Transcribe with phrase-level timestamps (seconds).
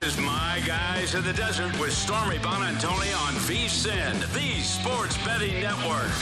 [0.00, 6.12] Is my guys in the desert with Stormy Buonantony on VSIN, the Sports Betting Network.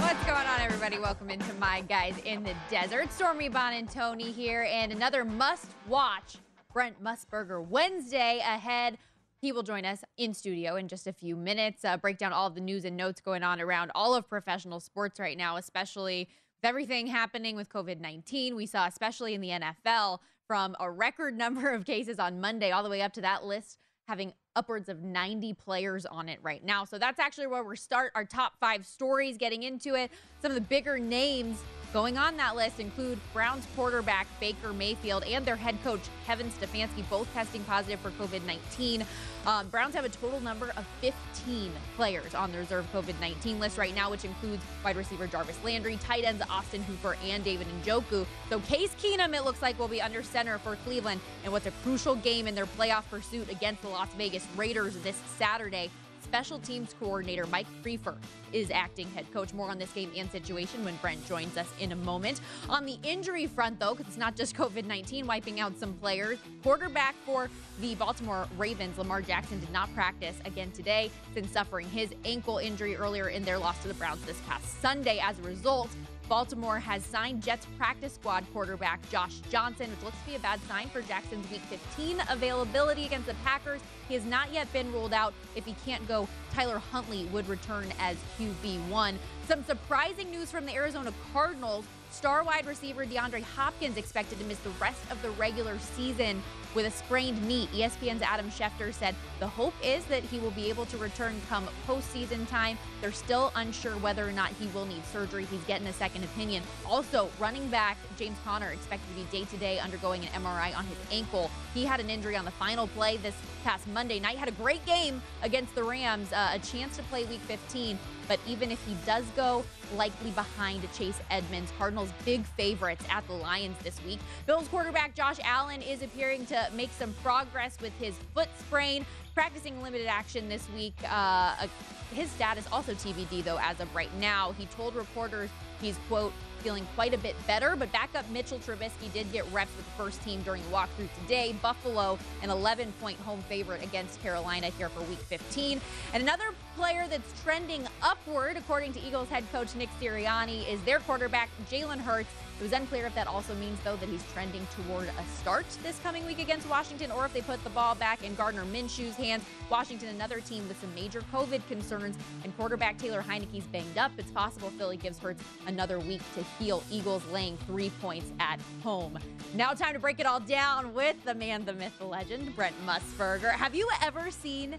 [0.00, 0.98] What's going on, everybody?
[0.98, 3.12] Welcome into my guys in the desert.
[3.12, 6.38] Stormy Buonantony here, and another must-watch
[6.72, 8.98] Brent Musburger Wednesday ahead.
[9.40, 12.48] He will join us in studio in just a few minutes, uh, break down all
[12.48, 16.28] of the news and notes going on around all of professional sports right now, especially
[16.60, 18.56] with everything happening with COVID 19.
[18.56, 20.18] We saw, especially in the NFL,
[20.48, 23.78] from a record number of cases on Monday all the way up to that list
[24.08, 26.84] having upwards of 90 players on it right now.
[26.84, 30.10] So that's actually where we start our top five stories, getting into it.
[30.40, 31.58] Some of the bigger names
[31.92, 37.08] Going on that list include Browns quarterback Baker Mayfield and their head coach Kevin Stefanski,
[37.08, 39.06] both testing positive for COVID 19.
[39.46, 43.78] Um, Browns have a total number of 15 players on the reserve COVID 19 list
[43.78, 48.26] right now, which includes wide receiver Jarvis Landry, tight ends Austin Hooper, and David Njoku.
[48.50, 51.72] So Case Keenum, it looks like, will be under center for Cleveland in what's a
[51.82, 55.90] crucial game in their playoff pursuit against the Las Vegas Raiders this Saturday
[56.28, 58.14] special teams coordinator Mike Priefer
[58.52, 59.54] is acting head coach.
[59.54, 62.42] More on this game and situation when Brent joins us in a moment.
[62.68, 66.38] On the injury front, though, because it's not just COVID 19 wiping out some players,
[66.62, 67.48] quarterback for
[67.80, 72.94] the Baltimore Ravens, Lamar Jackson, did not practice again today since suffering his ankle injury
[72.94, 75.18] earlier in their loss to the Browns this past Sunday.
[75.22, 75.88] As a result,
[76.28, 80.60] Baltimore has signed Jets practice squad quarterback Josh Johnson, which looks to be a bad
[80.68, 83.80] sign for Jackson's Week 15 availability against the Packers.
[84.08, 85.32] He has not yet been ruled out.
[85.56, 89.14] If he can't go, Tyler Huntley would return as QB1.
[89.46, 91.86] Some surprising news from the Arizona Cardinals.
[92.10, 96.42] Star wide receiver DeAndre Hopkins expected to miss the rest of the regular season
[96.78, 97.68] with a sprained knee.
[97.74, 101.68] ESPN's Adam Schefter said the hope is that he will be able to return come
[101.88, 102.78] postseason time.
[103.00, 105.44] They're still unsure whether or not he will need surgery.
[105.50, 106.62] He's getting a second opinion.
[106.86, 110.84] Also, running back James Conner expected to be day to day undergoing an MRI on
[110.86, 111.50] his ankle.
[111.74, 113.34] He had an injury on the final play this
[113.64, 114.38] past Monday night.
[114.38, 117.98] Had a great game against the Rams, uh, a chance to play Week 15.
[118.28, 119.64] But even if he does go,
[119.96, 124.18] likely behind Chase Edmonds, Cardinals big favorites at the Lions this week.
[124.46, 129.04] Bills quarterback Josh Allen is appearing to make some progress with his foot sprain,
[129.34, 130.94] practicing limited action this week.
[131.08, 131.66] Uh,
[132.14, 134.52] his status also TBD though as of right now.
[134.52, 135.50] He told reporters
[135.80, 137.76] he's quote feeling quite a bit better.
[137.76, 141.54] But backup Mitchell Trubisky did get reps with the first team during the walkthrough today.
[141.62, 145.80] Buffalo, an 11 point home favorite against Carolina here for week 15.
[146.12, 146.44] And another
[146.76, 151.98] player that's trending upward, according to Eagles head coach Nick Sirianni, is their quarterback, Jalen
[151.98, 152.30] Hurts.
[152.58, 155.96] It was unclear if that also means, though, that he's trending toward a start this
[156.00, 159.44] coming week against Washington, or if they put the ball back in Gardner Minshew's hands.
[159.70, 164.10] Washington, another team with some major COVID concerns, and quarterback Taylor Heinicke's banged up.
[164.18, 166.82] It's possible Philly gives Hurts another week to heal.
[166.90, 169.16] Eagles laying three points at home.
[169.54, 172.74] Now, time to break it all down with the man, the myth, the legend, Brent
[172.84, 173.52] Musburger.
[173.52, 174.78] Have you ever seen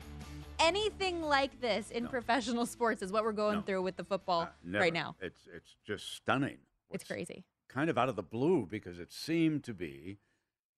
[0.59, 2.09] anything like this in No.
[2.09, 3.01] professional sports?
[3.01, 3.61] Is what we're going No.
[3.61, 5.15] through with the football Uh, right now.
[5.21, 6.57] It's it's just stunning.
[6.91, 7.45] It's crazy.
[7.69, 10.17] Kind of out of the blue because it seemed to be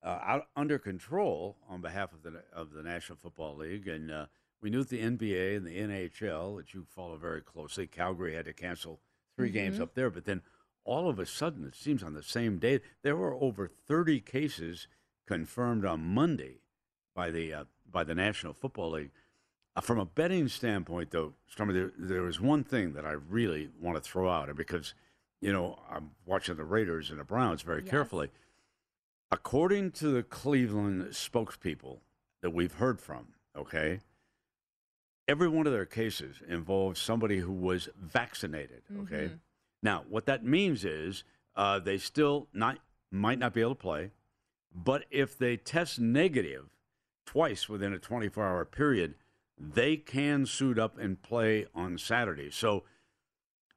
[0.04, 4.26] uh, out under control on behalf of the of the National Football League, and uh,
[4.62, 7.88] we knew that the NBA and the NHL that you follow very closely.
[7.88, 9.00] Calgary had to cancel
[9.38, 9.82] 3 games Mhm.
[9.82, 10.42] up there, but then
[10.84, 14.88] all of a sudden, it seems on the same day there were over 30 cases
[15.26, 16.60] confirmed on Monday
[17.16, 19.12] by the uh, by the National Football League.
[19.78, 23.70] Uh, from a betting standpoint, though, Stormy, there, there is one thing that I really
[23.80, 24.94] want to throw out, and because
[25.42, 27.90] you know I'm watching the Raiders and the Browns very Yes.
[27.92, 28.30] carefully.
[29.32, 32.00] According to the Cleveland spokespeople
[32.42, 34.02] that we've heard from, okay,
[35.28, 38.84] every one of their cases involves somebody who was vaccinated.
[39.02, 39.40] Okay, Mhm.
[39.82, 41.24] now what that means is
[41.56, 42.80] uh, they still not
[43.14, 44.12] might not be able to play,
[44.74, 46.70] but if they test negative
[47.26, 49.16] twice within a 24 hour period,
[49.58, 52.50] they can suit up and play on Saturday.
[52.50, 52.86] So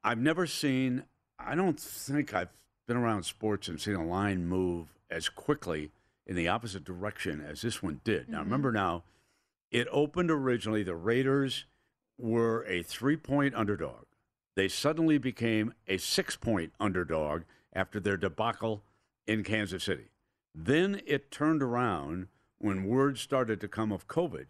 [0.03, 1.05] I've never seen,
[1.39, 2.49] I don't think I've
[2.87, 5.91] been around sports and seen a line move as quickly
[6.25, 8.29] in the opposite direction as this one did.
[8.29, 8.45] Now, Mhm.
[8.45, 9.03] remember now,
[9.71, 11.65] it opened originally, the Raiders
[12.17, 14.05] were a three point underdog.
[14.55, 17.43] They suddenly became a six point underdog
[17.73, 18.83] after their debacle
[19.27, 20.09] in Kansas City.
[20.53, 24.47] Then it turned around when word started to come of COVID,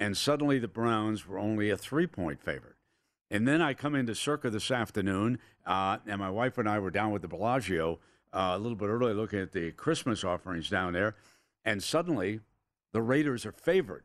[0.00, 2.71] and suddenly the Browns were only a three point favorite.
[3.32, 6.90] And then I come into Circa this afternoon, uh, and my wife and I were
[6.90, 7.98] down with the Bellagio
[8.30, 11.16] uh, a little bit early looking at the Christmas offerings down there,
[11.64, 12.40] and suddenly
[12.92, 14.04] the Raiders are favored.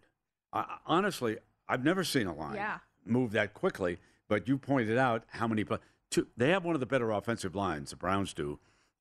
[0.53, 1.37] Uh, honestly,
[1.67, 2.77] I've never seen a line Yeah.
[3.05, 5.65] move that quickly, but you pointed out how many.
[6.09, 8.59] Two, they have one of the better offensive lines, the Browns do,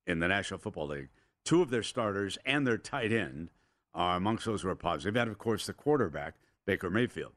[0.08, 1.08] in the National Football League.
[1.44, 3.50] Two of their starters and their tight end
[3.94, 5.14] are amongst those who are positive.
[5.16, 6.34] And, of course, the quarterback,
[6.64, 7.34] Baker Mayfield.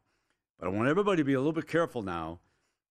[0.60, 2.40] But I want everybody to be a little bit careful now.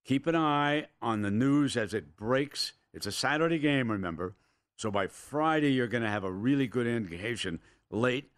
[0.05, 2.73] Keep an eye on the news as it breaks.
[2.95, 4.35] It's a Saturday game, remember.
[4.77, 7.61] So by Friday, you're going to have a really good indication
[7.91, 8.31] late.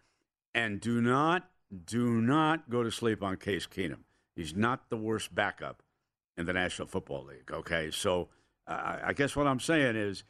[0.53, 1.49] And do not,
[1.85, 3.99] do not go to sleep on Case Keenum.
[4.35, 5.81] He's not the worst backup
[6.37, 7.49] in the National Football League.
[7.51, 8.29] Okay, so
[8.67, 10.23] uh, I guess what I'm saying is,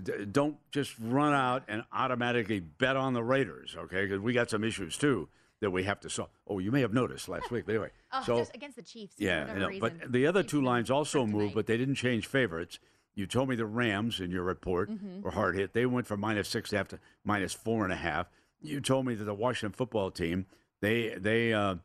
[0.00, 3.76] d- don't just run out and automatically bet on the Raiders.
[3.76, 5.28] Okay, because we got some issues too
[5.60, 6.28] that we have to solve.
[6.46, 7.90] Oh, you may have noticed last week, but anyway.
[8.12, 9.14] Oh, so just against the Chiefs.
[9.18, 9.66] yeah, whatever know.
[9.68, 9.80] reason.
[10.00, 12.78] But the other two lines also moved, but they didn't change favorites.
[13.14, 15.22] You told me the Rams in your report Mhm.
[15.22, 15.72] were hard hit.
[15.74, 18.28] They went from minus six and a half to minus four and a half.
[18.62, 20.46] You told me that the Washington football team
[20.80, 21.76] they they uh,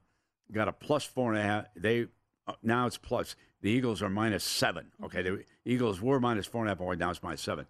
[0.51, 1.65] got a plus four and a half.
[1.75, 2.07] They
[2.47, 3.35] uh, now it's plus.
[3.61, 4.91] The Eagles are minus seven.
[5.03, 6.79] Okay, the Eagles were minus four and a half.
[6.79, 7.65] Right now it's minus seven.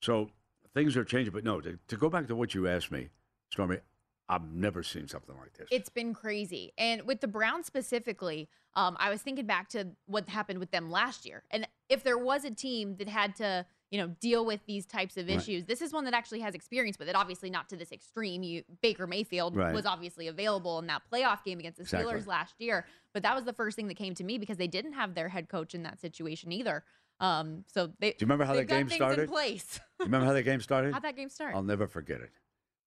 [0.00, 0.30] So
[0.74, 1.32] things are changing.
[1.34, 3.08] But no, to, to go back to what you asked me,
[3.50, 3.78] Stormy,
[4.28, 5.68] I've never seen something like this.
[5.70, 6.72] It's been crazy.
[6.76, 10.90] And with the Browns specifically, um, I was thinking back to what happened with them
[10.90, 11.44] last year.
[11.50, 15.16] And if there was a team that had to, you know, deal with these types
[15.16, 15.36] of Right.
[15.36, 17.14] issues, this is one that actually has experience with it.
[17.14, 18.42] Obviously, not to this extreme.
[18.42, 19.72] You Baker Mayfield Right.
[19.72, 22.12] was obviously available in that playoff game against the Exactly.
[22.12, 22.84] Steelers last year,
[23.14, 25.28] but that was the first thing that came to me because they didn't have their
[25.28, 26.84] head coach in that situation either.
[27.20, 29.28] Um, so they Do you remember how that game started?
[29.28, 29.78] place.
[30.00, 30.92] You remember how that game started?
[30.92, 31.54] How'd that game start?
[31.54, 32.30] I'll never forget it.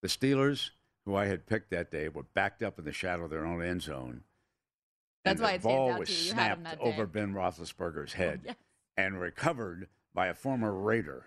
[0.02, 0.72] The Steelers,
[1.06, 3.64] who I had picked that day, were backed up in the shadow of their own
[3.64, 4.24] end zone.
[5.24, 6.30] That's and why the ball was to you.
[6.30, 8.56] You had 'em snapped over Ben Roethlisberger's oh, head yes.
[8.98, 11.26] and recovered by a former Raider,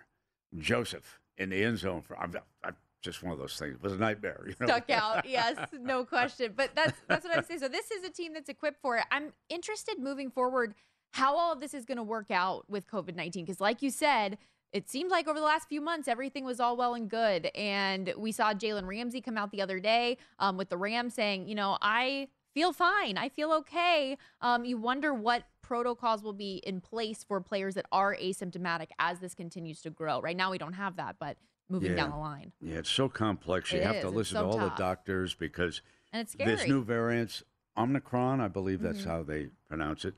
[0.57, 2.03] Joseph, in the end zone.
[2.03, 3.75] For I'm, I'm just one of those things.
[3.75, 4.43] It was a nightmare.
[4.47, 4.67] You know?
[4.67, 5.29] stuck out.
[5.29, 6.55] Yes, no question.
[6.57, 7.59] But that's that's what I say.
[7.59, 9.05] So this is a team that's equipped for it.
[9.11, 10.75] I'm interested moving forward
[11.13, 13.91] how all of this is going to work out with COVID nineteen because, like you
[13.91, 14.39] said.
[14.73, 17.47] It seemed like over the last few months, everything was all well and good.
[17.55, 21.47] And we saw Jalen Ramsey come out the other day um, with the Rams saying,
[21.47, 23.19] you know, I feel fine.
[23.19, 24.17] I feel okay.
[24.41, 29.21] Um, you wonder what protocols will be in place for players that are asymptomatic as
[29.21, 30.21] this continues to grow.
[30.21, 31.37] Right now, we don't have that, but
[31.69, 31.97] moving Yeah.
[31.97, 32.53] down the line.
[32.61, 33.73] Yeah, it's so complex.
[33.73, 34.03] You It have is.
[34.03, 34.77] to listen so to all tough.
[34.77, 36.51] the doctors because And it's scary.
[36.51, 37.43] this new variant,
[37.77, 39.07] Omicron, I believe that's Mhm.
[39.07, 40.15] how they pronounce it,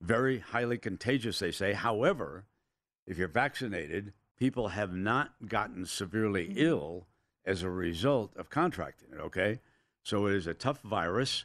[0.00, 1.72] very highly contagious, they say.
[1.74, 2.46] However,
[3.06, 6.58] if you're vaccinated, people have not gotten severely Mm-hmm.
[6.58, 7.06] ill
[7.44, 9.60] as a result of contracting it, okay?
[10.02, 11.44] So it is a tough virus,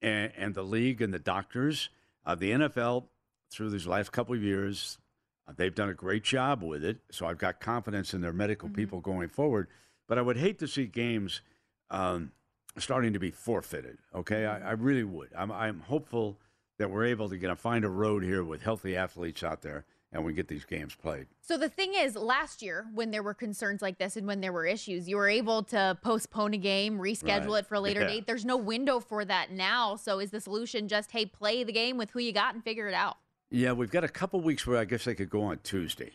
[0.00, 1.90] and, and the league and the doctors,
[2.24, 3.04] uh, the NFL,
[3.50, 4.98] through these last couple of years,
[5.46, 8.70] Uh, they've done a great job with it, so I've got confidence in their medical
[8.70, 9.68] people going forward.
[10.08, 11.42] But I would hate to see games
[11.90, 12.32] um,
[12.78, 13.98] starting to be forfeited.
[14.14, 15.28] Okay, I, I really would.
[15.36, 16.38] I'm, I'm hopeful
[16.78, 19.84] that we're able to get a find a road here with healthy athletes out there,
[20.14, 21.26] and we get these games played.
[21.42, 24.52] So the thing is, last year when there were concerns like this and when there
[24.52, 27.58] were issues, you were able to postpone a game, reschedule Right.
[27.58, 28.06] it for a later Yeah.
[28.06, 28.26] date.
[28.26, 29.96] There's no window for that now.
[29.96, 32.86] So is the solution just hey, play the game with who you got and figure
[32.88, 33.16] it out?
[33.50, 36.12] Yeah, we've got a couple weeks where I guess they could go on Tuesday.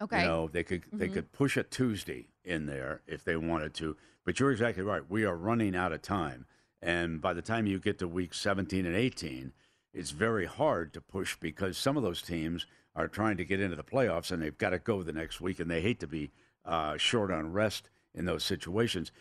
[0.00, 0.20] Okay.
[0.22, 1.14] You know, they could they Mhm.
[1.14, 3.96] could push a Tuesday in there if they wanted to.
[4.24, 5.02] But you're exactly right.
[5.08, 6.46] We are running out of time,
[6.82, 9.54] and by the time you get to week 17 and 18,
[9.94, 12.66] it's very hard to push because some of those teams
[12.98, 15.60] are trying to get into the playoffs and they've got to go the next week,
[15.60, 16.30] and they hate to be
[16.64, 19.12] uh, short on rest in those situations.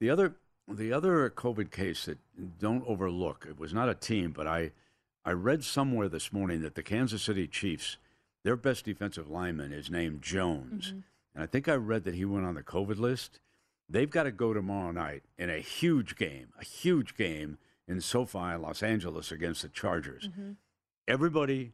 [0.00, 0.34] The other
[0.68, 2.18] the other COVID case that
[2.58, 4.72] don't overlook it was not a team, but I
[5.24, 7.98] I read somewhere this morning that the Kansas City Chiefs
[8.42, 10.94] their best defensive lineman is named Jones.
[11.34, 13.40] And I think I read that he went on the COVID list.
[13.88, 18.56] They've got to go tomorrow night in a huge game, a huge game in SoFi
[18.56, 20.28] Los Angeles against the Chargers.
[21.08, 21.72] Everybody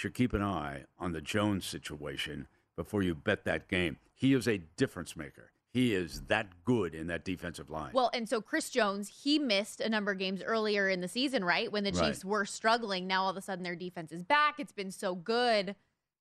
[0.00, 3.98] should keep an eye on the Jones situation before you bet that game.
[4.14, 5.52] He is a difference maker.
[5.72, 7.90] He is that good in that defensive line.
[7.92, 11.44] Well, and so Chris Jones, he missed a number of games earlier in the season,
[11.44, 11.70] right?
[11.70, 12.08] When the Right.
[12.08, 13.06] Chiefs were struggling.
[13.06, 14.58] Now all of a sudden their defense is back.
[14.58, 15.76] It's been so good.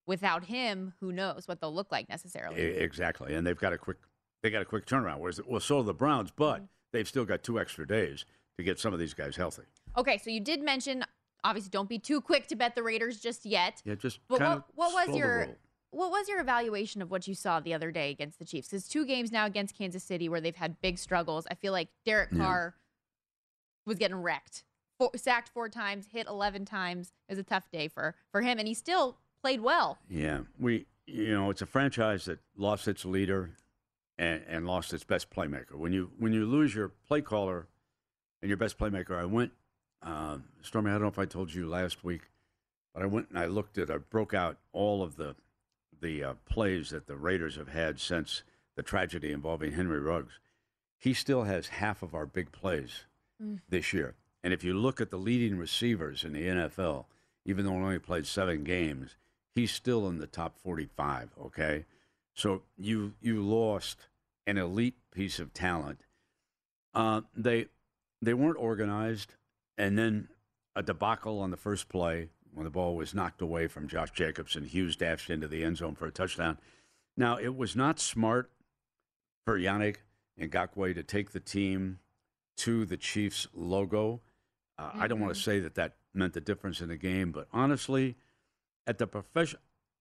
[0.06, 2.60] Without him, who knows what they'll look like necessarily.
[2.60, 3.98] Exactly, and they've got a quick
[4.42, 5.20] they got a quick turnaround.
[5.20, 6.66] Whereas well, so the Browns, but mm-hmm.
[6.92, 8.26] they've still got two extra days
[8.58, 9.64] to get some of these guys healthy.
[9.98, 11.04] Okay, so you did mention
[11.44, 13.82] obviously don't be too quick to bet the Raiders just yet.
[13.86, 15.48] Yeah, just But what, what was your
[15.92, 18.68] what was your evaluation of what you saw the other day against the Chiefs?
[18.70, 21.48] Because two games now against Kansas City where they've had big struggles.
[21.50, 22.38] I feel like Derek Yeah.
[22.40, 22.76] Carr
[23.86, 24.64] was getting wrecked,
[24.98, 27.14] four, sacked four times, hit eleven times.
[27.28, 29.98] It was a tough day for for him, and he still played well.
[30.10, 33.52] Yeah, we you know it's a franchise that lost its leader
[34.18, 35.74] and, and lost its best playmaker.
[35.76, 37.68] When you when you lose your play caller
[38.42, 39.52] and your best playmaker, I went.
[40.02, 42.22] Um, Stormy, I don't know if I told you last week,
[42.94, 43.92] but I went and I looked at.
[43.92, 45.36] I broke out all of the
[46.02, 48.44] the uh, plays that the Raiders have had since
[48.76, 50.40] the tragedy involving Henry Ruggs.
[50.98, 53.06] He still has half of our big plays
[53.70, 54.16] this year.
[54.44, 57.06] And if you look at the leading receivers in the NFL,
[57.46, 59.16] even though he only played seven games,
[59.56, 61.30] he's still in the top 45.
[61.46, 61.86] Okay,
[62.34, 64.08] so you you lost
[64.48, 66.06] an elite piece of talent.
[66.94, 67.68] Uh, they
[68.22, 69.36] they weren't organized,
[69.80, 70.28] and then
[70.76, 74.56] a debacle on the first play when the ball was knocked away from Josh Jacobs
[74.56, 76.60] and Hughes dashed into the end zone for a touchdown.
[77.16, 78.52] Now it was not smart
[79.46, 79.98] for Yannick
[80.40, 82.00] Ngakoue to take the team
[82.58, 84.22] to the Chiefs logo.
[84.78, 87.48] Uh, I don't want to say that that meant the difference in the game, but
[87.54, 88.18] honestly,
[88.86, 89.60] at the profession,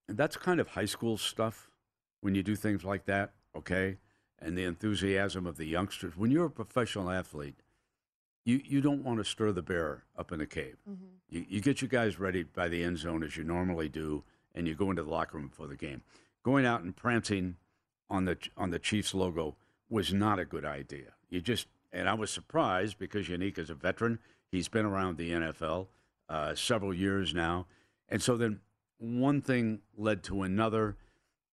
[0.09, 1.71] that's kind of high school stuff
[2.21, 3.99] when you do things like that, okay?
[4.41, 6.17] And the enthusiasm of the youngsters.
[6.17, 7.61] When you're a professional athlete,
[8.45, 10.77] you, you don't want to stir the bear up in the cave.
[11.29, 14.67] You, you get your guys ready by the end zone as you normally do, and
[14.67, 16.03] you go into the locker room for the game.
[16.43, 17.57] Going out and prancing
[18.09, 19.57] on the on the Chiefs logo
[19.91, 21.13] was not a good idea.
[21.29, 24.19] You just and I was surprised because Yannick is a veteran.
[24.51, 25.89] He's been around the NFL
[26.29, 27.67] uh, several years now,
[28.09, 28.61] and so then
[28.99, 30.97] one thing led to another.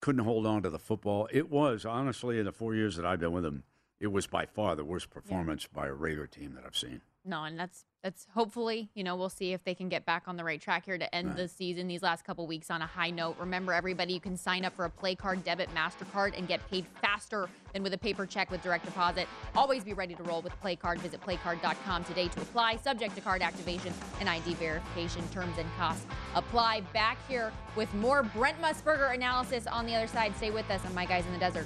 [0.02, 1.28] Couldn't hold on to the football.
[1.32, 3.64] It was honestly in the four years that I've been with him,
[4.06, 7.02] it was by far the worst performance by a Raider team that I've seen.
[7.28, 10.38] No, and that's that's hopefully you know we'll see if they can get back on
[10.38, 11.38] the right track here to end Right.
[11.38, 13.36] the season these last couple weeks on a high note.
[13.40, 16.86] Remember, everybody, you can sign up for a Play Card debit Mastercard and get paid
[17.02, 19.28] faster than with a paper check with direct deposit.
[19.56, 21.00] Always be ready to roll with Play Card.
[21.00, 22.76] Visit playcard.com today to apply.
[22.76, 25.28] Subject to card activation and ID verification.
[25.30, 26.82] Terms and costs apply.
[26.94, 30.38] Back here with more Brent Musburger analysis on the other side.
[30.38, 31.66] Stay with us on My Guys in the Desert.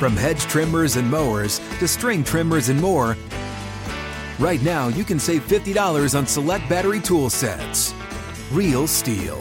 [0.00, 3.18] From hedge trimmers and mowers to string trimmers and more,
[4.38, 7.92] right now you can save $50 on select battery tool sets.
[8.50, 9.38] Real STIHL.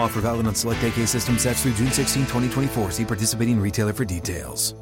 [0.00, 2.90] Offer valid on select AK system sets through June 16, 2024.
[2.90, 4.74] See participating retailer for details.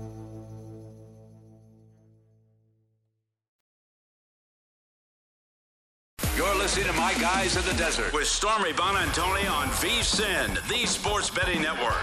[6.38, 11.28] You're listening to My Guys in the Desert with Stormy Buonantony on VSIN, the Sports
[11.28, 12.02] Betting Network.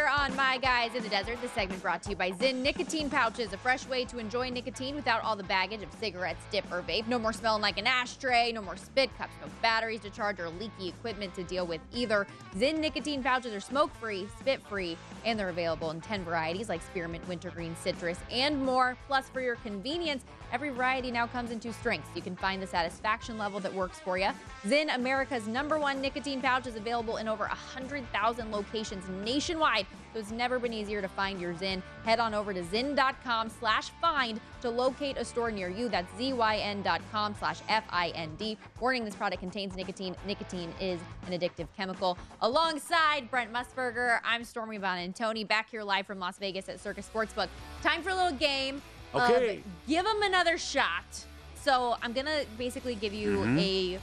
[0.00, 3.10] Here on My Guys in the Desert, the segment brought to you by Zyn Nicotine
[3.10, 6.80] Pouches, a fresh way to enjoy nicotine without all the baggage of cigarettes, dip, or
[6.80, 7.06] vape.
[7.06, 10.48] No more smelling like an ashtray, no more spit cups, no batteries to charge, or
[10.48, 12.26] leaky equipment to deal with either.
[12.56, 16.80] Zyn Nicotine Pouches are smoke free, spit free, and they're available in 10 varieties like
[16.80, 18.96] spearmint, wintergreen, citrus, and more.
[19.06, 22.08] Plus, for your convenience, every variety now comes in two strengths.
[22.14, 24.30] You can find the satisfaction level that works for you.
[24.64, 29.86] Zyn, America's number one nicotine pouch, is available in over 100,000 locations nationwide.
[30.12, 31.80] So it's never been easier to find your Zyn.
[32.04, 35.88] Head on over to zyn.com slash find to locate a store near you.
[35.88, 38.58] That's zyn.com slash F-I-N-D.
[38.80, 40.16] Warning, this product contains nicotine.
[40.26, 40.98] Nicotine is
[41.28, 42.18] an addictive chemical.
[42.40, 47.48] Alongside Brent Musburger, I'm Stormy Buonantony back here live from Las Vegas at Circa Sportsbook.
[47.82, 48.82] Time for a little game.
[49.14, 49.62] Okay.
[49.86, 51.24] give them another shot.
[51.54, 53.58] So I'm going to basically give you Mm-hmm.
[53.58, 53.98] a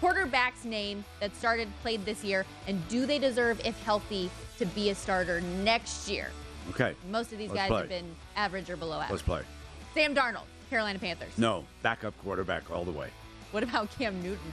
[0.00, 4.90] quarterback's name that started played this year and do they deserve if healthy to be
[4.90, 6.28] a starter next year
[6.70, 7.80] Okay, most of these Let's guys play.
[7.80, 9.10] have been average or below average.
[9.10, 9.42] let's play.
[9.94, 13.08] sam darnold carolina panthers No, backup quarterback all the way.
[13.52, 14.52] what about cam newton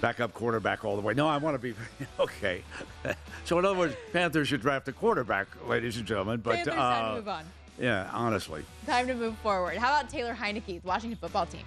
[0.00, 1.14] Backup quarterback all the way.
[1.14, 1.74] No, I want to be
[2.20, 2.62] okay.
[3.44, 6.40] so in other words, Panthers should draft a quarterback, ladies and gentlemen.
[6.40, 7.44] But Panthers, time uh, to move on
[7.78, 11.62] yeah, honestly, time to move forward how about taylor heinicke the washington football team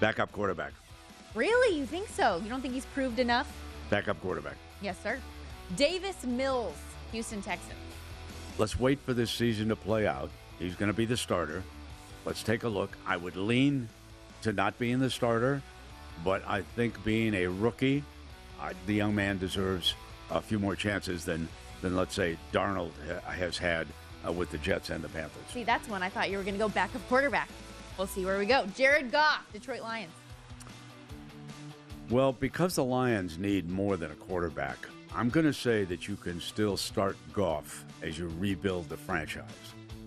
[0.00, 0.72] backup quarterback,
[1.34, 3.50] really you think so you don't think he's proved enough
[3.90, 4.56] backup quarterback.
[4.82, 5.18] yes sir
[5.74, 6.76] davis mills
[7.12, 7.74] houston texans
[8.58, 10.30] Let's wait for this season to play out.
[10.58, 11.62] He's going to be the starter.
[12.24, 12.96] Let's take a look.
[13.06, 13.86] I would lean
[14.40, 15.60] to not being the starter,
[16.24, 18.02] but I think being a rookie,
[18.58, 19.94] uh, the young man deserves
[20.30, 21.48] a few more chances than
[21.82, 23.86] than let's say Darnold ha- has had
[24.26, 25.42] uh, with the Jets and the Panthers.
[25.52, 27.48] see that's one i thought you were going to go back backup quarterback
[27.98, 30.10] we'll see where we go jared goff detroit lions
[32.08, 34.78] Well, because the Lions need more than a quarterback,
[35.16, 39.44] I'm going to say that you can still start Goff as you rebuild the franchise.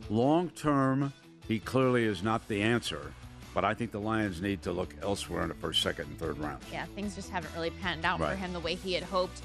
[0.07, 1.11] Long term,
[1.47, 3.11] he clearly is not the answer,
[3.55, 6.37] but I think the Lions need to look elsewhere in the first, second, and third
[6.37, 6.61] round.
[6.71, 9.41] yeah, things just haven't really panned out for him the way he had hoped.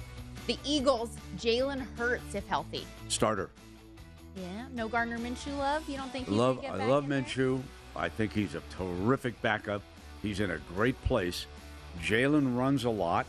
[0.47, 2.87] The Eagles, Jalen Hurts, if healthy.
[3.09, 3.49] Starter.
[4.37, 5.89] Yeah, no Gardner Minshew love.
[5.89, 7.23] You don't think Love, I love in there?
[7.23, 7.63] Minshew.
[7.97, 9.81] I think he's a terrific backup.
[10.21, 11.47] He's in a great place.
[12.03, 13.25] Jalen runs a lot.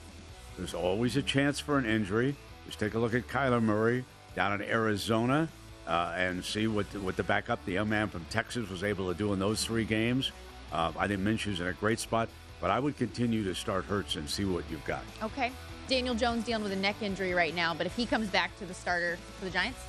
[0.58, 2.36] There's always a chance for an injury.
[2.66, 5.48] Just take a look at Kyler Murray down in Arizona
[5.88, 9.18] uh, and see what what the backup, the young man from Texas, was able to
[9.18, 10.32] do in those three games.
[10.72, 14.16] Uh, I think Minshew's in a great spot, but I would continue to start Hurts
[14.16, 15.04] and see what you've got.
[15.22, 15.52] Okay.
[15.88, 18.66] Daniel Jones dealing with a neck injury right now, but if he comes back to
[18.66, 19.80] the starter for the Giants,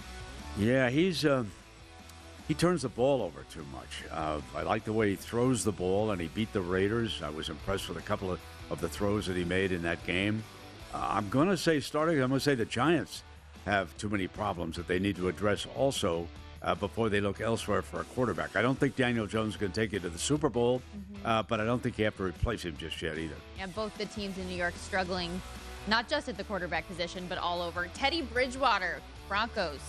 [0.58, 1.44] Yeah, he's uh,
[2.48, 4.04] he turns the ball over too much.
[4.12, 7.22] Uh, I like the way he throws the ball, and he beat the Raiders.
[7.22, 10.04] I was impressed with a couple of, of the throws that he made in that
[10.06, 10.44] game.
[10.94, 13.22] Uh, I'm going to say, starting, I'm going to say the Giants
[13.64, 16.26] have too many problems that they need to address also
[16.62, 18.56] uh, before they look elsewhere for a quarterback.
[18.56, 20.82] I don't think Daniel Jones can take you to the Super Bowl,
[21.24, 23.34] uh, but I don't think you have to replace him just yet either.
[23.58, 25.40] And both the teams in New York struggling,
[25.86, 27.88] not just at the quarterback position, but all over.
[27.94, 29.80] Teddy Bridgewater, Broncos.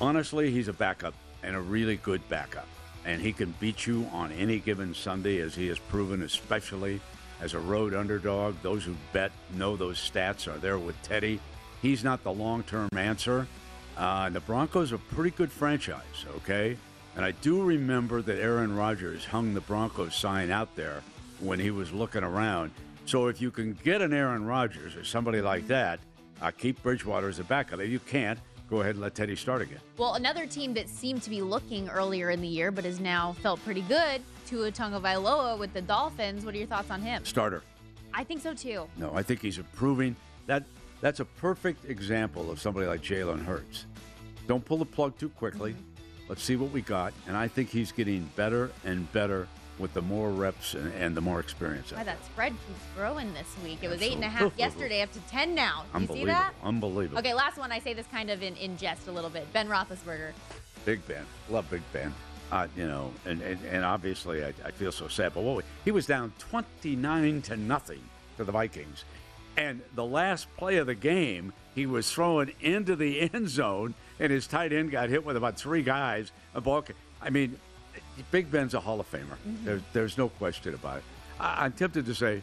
[0.00, 2.68] Honestly, he's a backup and a really good backup.
[3.06, 7.00] And he can beat you on any given Sunday, as he has proven, especially
[7.44, 8.56] as a road underdog.
[8.62, 11.38] Those who bet know those stats are there with Teddy.
[11.82, 13.46] He's not the long term answer.
[13.96, 16.76] Uh, the Broncos are a pretty good franchise, okay?
[17.14, 21.02] And I do remember that Aaron Rodgers hung the Broncos sign out there
[21.38, 22.72] when he was looking around.
[23.06, 26.00] So if you can get an Aaron Rodgers or somebody like that,
[26.40, 27.78] uh, keep Bridgewater as a backup.
[27.78, 29.80] If you can't, go ahead and let Teddy start again.
[29.96, 33.32] Well, another team that seemed to be looking earlier in the year, but has now
[33.34, 36.44] felt pretty good, Tua Tagovailoa with the Dolphins.
[36.44, 37.24] What are your thoughts on him?
[37.24, 37.62] Starter.
[38.12, 38.88] I think so too.
[38.96, 40.16] No, I think he's improving.
[40.46, 40.64] That
[41.00, 43.86] that's a perfect example of somebody like Jalen Hurts.
[44.46, 45.72] Don't pull the plug too quickly.
[45.72, 46.28] Mm-hmm.
[46.28, 47.12] Let's see what we got.
[47.26, 49.46] And I think he's getting better and better
[49.78, 51.92] with the more reps and, and the more experience.
[51.92, 53.78] Why that spread keeps growing this week.
[53.82, 55.84] It was eight and a half yesterday, up to ten now.
[55.94, 56.54] Do you see that?
[56.62, 57.18] Unbelievable.
[57.18, 57.72] Okay, last one.
[57.72, 59.52] I say this kind of in, in jest a little bit.
[59.52, 60.32] Ben Roethlisberger.
[60.84, 61.24] Big Ben.
[61.48, 62.14] Love Big Ben.
[62.52, 65.32] Uh, you know, and, and, and obviously I, I feel so sad.
[65.34, 68.02] But what, he was down 29 to nothing
[68.36, 69.04] to the Vikings.
[69.56, 74.30] And the last play of the game, he was thrown into the end zone, and
[74.30, 76.32] his tight end got hit with about three guys.
[76.54, 76.84] A ball.
[77.22, 77.58] I mean,
[78.30, 79.36] Big Ben's a Hall of Famer.
[79.64, 81.04] There's, there's no question about it.
[81.40, 82.42] I, I'm tempted to say,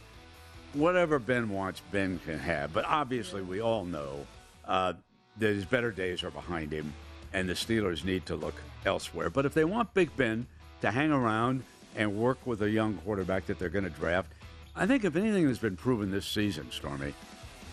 [0.73, 2.73] whatever Ben wants, Ben can have.
[2.73, 4.25] But obviously, we all know
[4.65, 4.93] uh,
[5.37, 6.93] that his better days are behind him,
[7.33, 8.55] and the Steelers need to look
[8.85, 9.29] elsewhere.
[9.29, 10.47] But if they want Big Ben
[10.81, 11.63] to hang around
[11.95, 14.31] and work with a young quarterback that they're going to draft,
[14.75, 17.13] I think if anything has been proven this season, Stormy,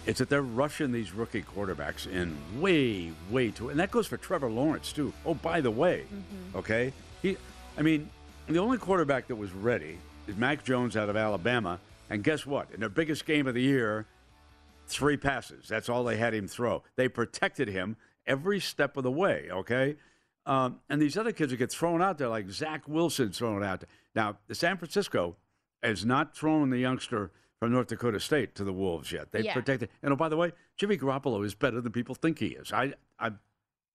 [0.07, 3.69] it's that they're rushing these rookie quarterbacks in way, way too.
[3.69, 5.13] And that goes for Trevor Lawrence too.
[5.25, 6.07] Oh, by the way,
[6.55, 7.37] okay, he,
[7.79, 8.11] I mean,
[8.49, 11.79] the only quarterback that was ready is Mac Jones out of Alabama,
[12.11, 12.69] and guess what?
[12.73, 14.07] In their biggest game of the year,
[14.87, 15.69] three passes.
[15.69, 16.83] That's all they had him throw.
[16.97, 19.49] They protected him every step of the way.
[19.51, 19.97] Okay,
[20.47, 23.81] um, and these other kids that get thrown out there, like Zach Wilson thrown out
[23.81, 23.89] there.
[24.15, 25.37] Now, the San Francisco
[25.83, 29.31] has not thrown the youngster from North Dakota State to the Wolves yet.
[29.31, 29.53] They Yeah.
[29.55, 29.89] protected.
[30.03, 32.73] And oh, by the way, Jimmy Garoppolo is better than people think he is.
[32.73, 33.39] I, I'm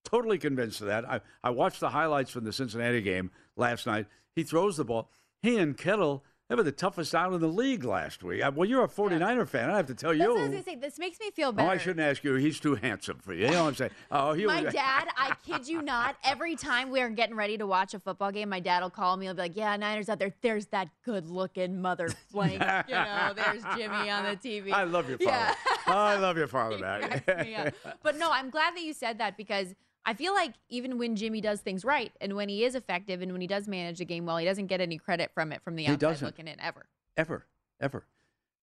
[0.05, 1.09] totally convinced of that.
[1.09, 4.07] I, I watched the highlights from the Cincinnati game last night.
[4.35, 5.09] He throws the ball.
[5.41, 8.41] He and Kittle, they were the toughest out in the league last week.
[8.41, 9.69] I, well, you're a 49er fan.
[9.69, 10.33] I have to tell That's you.
[10.35, 10.75] what I was say.
[10.75, 11.69] This makes me feel Oh, better.
[11.69, 12.35] I shouldn't ask you.
[12.35, 13.45] He's too handsome for you.
[13.45, 13.91] You know what I'm saying?
[14.11, 17.57] Oh, he My was, dad, I kid you not, every time we are getting ready
[17.57, 19.25] to watch a football game, my dad will call me.
[19.25, 20.33] He'll be like, "Yeah, Niners out there.
[20.41, 22.53] There's that good-looking mother blank.
[22.53, 22.59] you
[22.95, 25.31] know, there's Jimmy on the TV." I love your father.
[25.31, 25.55] Yeah.
[25.87, 27.01] I love your father, He man.
[27.25, 27.73] cracks me up.
[28.01, 29.73] But no, I'm glad that you said that because
[30.05, 33.31] I feel like even when Jimmy does things right and when he is effective and
[33.31, 35.75] when he does manage the game well, he doesn't get any credit from it from
[35.75, 36.25] the He outside doesn't.
[36.25, 36.85] looking in ever.
[37.15, 37.45] ever,
[37.79, 38.05] ever.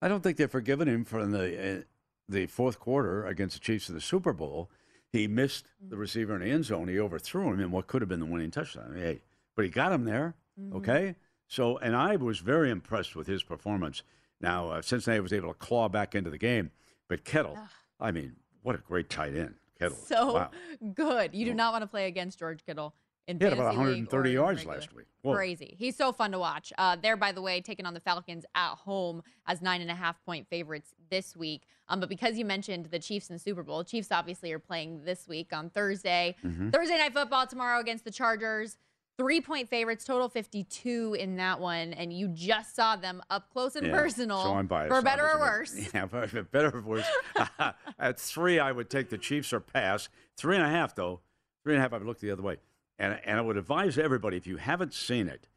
[0.02, 1.82] I don't think they've forgiven him for the uh,
[2.28, 4.70] the fourth quarter against the Chiefs in the Super Bowl.
[5.12, 6.86] He missed the receiver in the end zone.
[6.88, 8.84] He overthrew him in what could have been the winning touchdown.
[8.90, 9.20] I mean, hey,
[9.56, 10.34] but he got him there.
[10.74, 11.16] Okay,
[11.48, 14.02] so and I was very impressed with his performance.
[14.42, 16.70] Now uh, Cincinnati was able to claw back into the game,
[17.08, 17.58] but Kittle,
[17.98, 19.96] I mean, what a great tight end, Kittle.
[19.96, 20.50] So wow.
[20.94, 21.34] good.
[21.34, 22.94] You do not want to play against George Kittle
[23.26, 25.06] in He had about 130 yards last week.
[25.22, 25.34] Whoa.
[25.34, 25.74] Crazy.
[25.78, 26.72] He's so fun to watch.
[26.76, 29.94] Uh, they're, by the way, taking on the Falcons at home as nine and a
[29.94, 31.62] half point favorites this week.
[31.88, 35.04] Um, but because you mentioned the Chiefs in the Super Bowl, Chiefs obviously are playing
[35.04, 36.36] this week on Thursday.
[36.44, 36.70] Mm-hmm.
[36.70, 38.76] Thursday night football tomorrow against the Chargers.
[39.20, 41.92] Three point favorites, total 52 in that one.
[41.92, 44.42] And you just saw them up close and Yeah, personal.
[44.42, 44.94] So I'm biased.
[44.94, 45.74] For better or worse.
[45.94, 47.06] Yeah, for better or worse.
[47.98, 50.08] At three, I would take the Chiefs or pass.
[50.38, 51.20] Three and a half, though.
[51.62, 52.56] Three and a half, I would look the other way.
[52.98, 55.48] And, and I would advise everybody, if you haven't seen it,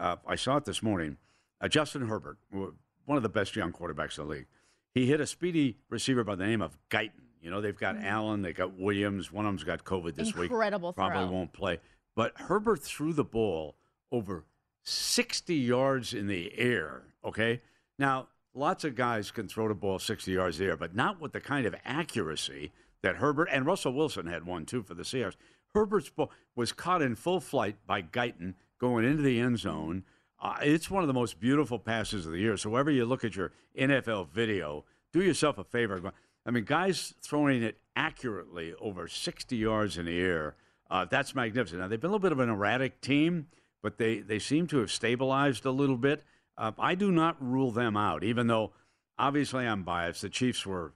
[0.00, 1.16] uh, I saw it this morning.
[1.60, 4.46] Uh, Justin Herbert, one of the best young quarterbacks in the league,
[4.94, 7.10] he hit a speedy receiver by the name of Guyton.
[7.40, 9.32] You know, they've got Allen, they've got Williams.
[9.32, 10.34] One of them's got COVID this week.
[10.34, 10.42] Mm-hmm.
[10.54, 11.32] Incredible Probably throw.
[11.32, 11.80] won't play.
[12.14, 13.76] But Herbert threw the ball
[14.10, 14.44] over
[14.84, 17.02] 60 yards in the air.
[17.24, 17.62] Okay.
[17.98, 21.20] Now, lots of guys can throw the ball 60 yards in the air, but not
[21.20, 22.72] with the kind of accuracy
[23.02, 25.36] that Herbert and Russell Wilson had one too for the Seahawks.
[25.74, 30.04] Herbert's ball was caught in full flight by Guyton going into the end zone.
[30.40, 32.56] Uh, it's one of the most beautiful passes of the year.
[32.56, 36.12] So, wherever you look at your NFL video, do yourself a favor.
[36.44, 40.56] I mean, guys throwing it accurately over 60 yards in the air.
[40.92, 41.80] Uh, that's magnificent.
[41.80, 43.46] Now they've been a little bit of an erratic team,
[43.82, 46.22] but they they seem to have stabilized a little bit.
[46.58, 48.72] Uh, I do not rule them out, even though
[49.18, 50.20] obviously I'm biased.
[50.20, 50.92] The Chiefs were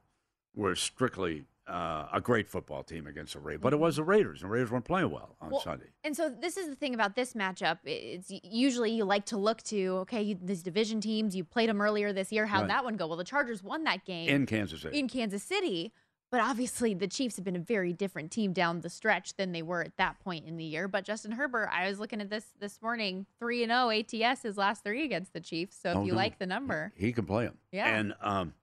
[0.54, 4.42] were strictly uh, a great football team against the Raiders, but it was the Raiders,
[4.42, 5.86] and the Raiders weren't playing well on Well, Sunday.
[6.04, 7.78] And so this is the thing about this matchup.
[7.84, 11.34] It's usually you like to look to okay, you, these division teams.
[11.34, 12.44] You played them earlier this year.
[12.46, 12.68] How'd Right.
[12.68, 13.06] that one go?
[13.06, 14.98] Well, the Chargers won that game In Kansas City.
[14.98, 15.92] in Kansas City.
[16.30, 19.62] But obviously, the Chiefs have been a very different team down the stretch than they
[19.62, 20.88] were at that point in the year.
[20.88, 24.56] But Justin Herbert, I was looking at this this morning, three and zero ATS his
[24.56, 25.76] last three against the Chiefs.
[25.80, 26.16] So if Oh, you no.
[26.16, 27.58] like the number, He can play them.
[27.70, 27.88] Yeah.
[27.96, 28.54] And um,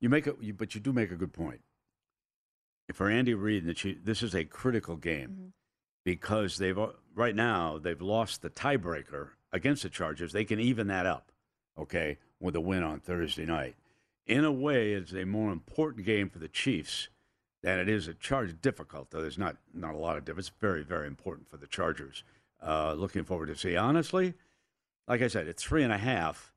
[0.00, 1.60] you make you, but you do make a good point.
[2.92, 5.46] For Andy Reid and the Chiefs, this is a critical game Mm-hmm.
[6.04, 6.78] because they've
[7.14, 10.32] right now they've lost the tiebreaker against the Chargers.
[10.32, 11.30] They can even that up,
[11.78, 13.76] okay, with a win on Thursday night.
[14.26, 17.08] In a way, it's a more important game for the Chiefs
[17.62, 18.60] than it is a Charge.
[18.60, 19.20] Difficult though.
[19.22, 20.50] There's not not a lot of difference.
[20.60, 22.24] Very very important for the Chargers.
[22.62, 23.76] Uh, looking forward to see.
[23.76, 24.34] Honestly,
[25.08, 26.52] like I said, at three and a half,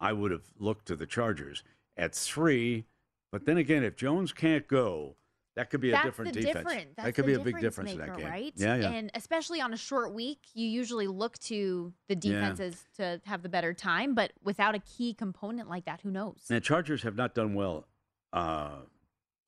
[0.00, 1.62] I would have looked to the Chargers.
[1.96, 2.86] At three,
[3.30, 5.16] but then again, if Jones can't go,
[5.56, 6.64] that could be a different defense.
[6.64, 8.26] That's that could be a big difference maker, in that game.
[8.26, 8.52] right?
[8.56, 8.90] Yeah, yeah.
[8.90, 12.32] And especially on a short week, you usually look to the Yeah.
[12.40, 14.14] defenses to have the better time.
[14.14, 16.46] But without a key component like that, who knows?
[16.48, 17.84] And the Chargers have not done well
[18.32, 18.76] uh,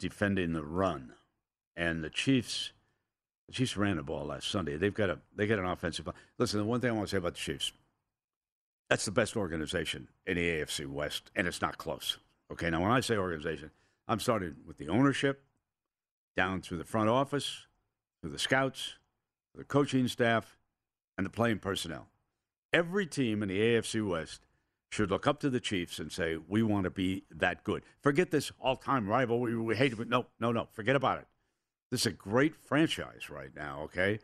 [0.03, 1.13] defending the run,
[1.77, 2.73] and the Chiefs.
[3.47, 4.77] The Chiefs ran the ball last Sunday.
[4.77, 6.09] They've got a they got an offensive.
[6.39, 7.73] Listen, the one thing I want to say about the Chiefs,
[8.91, 12.19] that's the best organization in the AFC West, and it's not close.
[12.51, 13.71] Okay, now when I say organization,
[14.09, 15.45] I'm starting with the ownership,
[16.37, 17.67] down through the front office,
[18.21, 18.97] through the scouts,
[19.55, 20.57] the coaching staff,
[21.17, 22.09] and the playing personnel.
[22.73, 24.41] Every team in the AFC West
[24.93, 28.31] should look up to the Chiefs and say, "We want to be that good." Forget
[28.31, 29.41] this all-time rival.
[29.41, 29.97] We, we hate it.
[29.97, 30.69] but No, no, no.
[30.73, 31.27] Forget about it.
[31.91, 33.83] This is a great franchise right now.
[33.85, 34.19] Okay,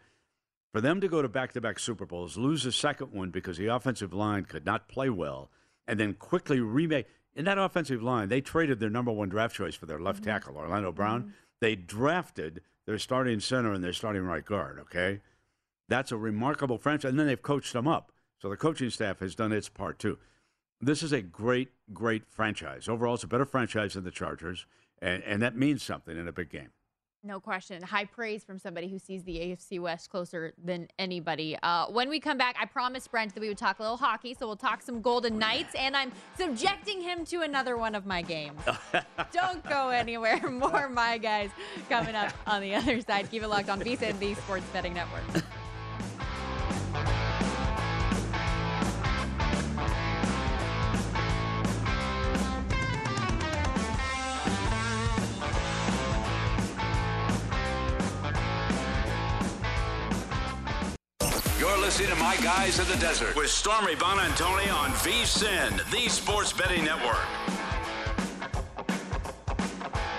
[0.72, 4.12] for them to go to back-to-back Super Bowls, lose the second one because the offensive
[4.12, 5.50] line could not play well,
[5.86, 7.06] and then quickly remake
[7.38, 10.30] in that offensive line, they traded their number one draft choice for their left mm-hmm.
[10.30, 11.20] tackle, Orlando Brown.
[11.20, 11.30] Mm-hmm.
[11.60, 14.80] They drafted their starting center and their starting right guard.
[14.80, 15.20] Okay,
[15.88, 18.10] that's a remarkable franchise, and then they've coached them up.
[18.42, 20.18] So the coaching staff has done its part too.
[20.80, 22.88] This is a great, great franchise.
[22.88, 24.66] Overall, it's a better franchise than the Chargers,
[25.02, 26.70] and, and that means something in a big game.
[27.24, 27.82] No question.
[27.82, 31.58] High praise from somebody who sees the AFC West closer than anybody.
[31.64, 34.36] Uh, when we come back, I promised Brent that we would talk a little hockey,
[34.38, 38.22] so we'll talk some Golden Knights, and I'm subjecting him to another one of my
[38.22, 38.60] games.
[39.32, 40.48] Don't go anywhere.
[40.48, 41.50] More my guys
[41.88, 43.28] coming up on the other side.
[43.32, 45.42] Keep it locked on VSIN and the Sports Betting Network.
[62.28, 67.24] My Guys in the Desert with Stormy Buonantony on VSIN, the Sports Betting Network.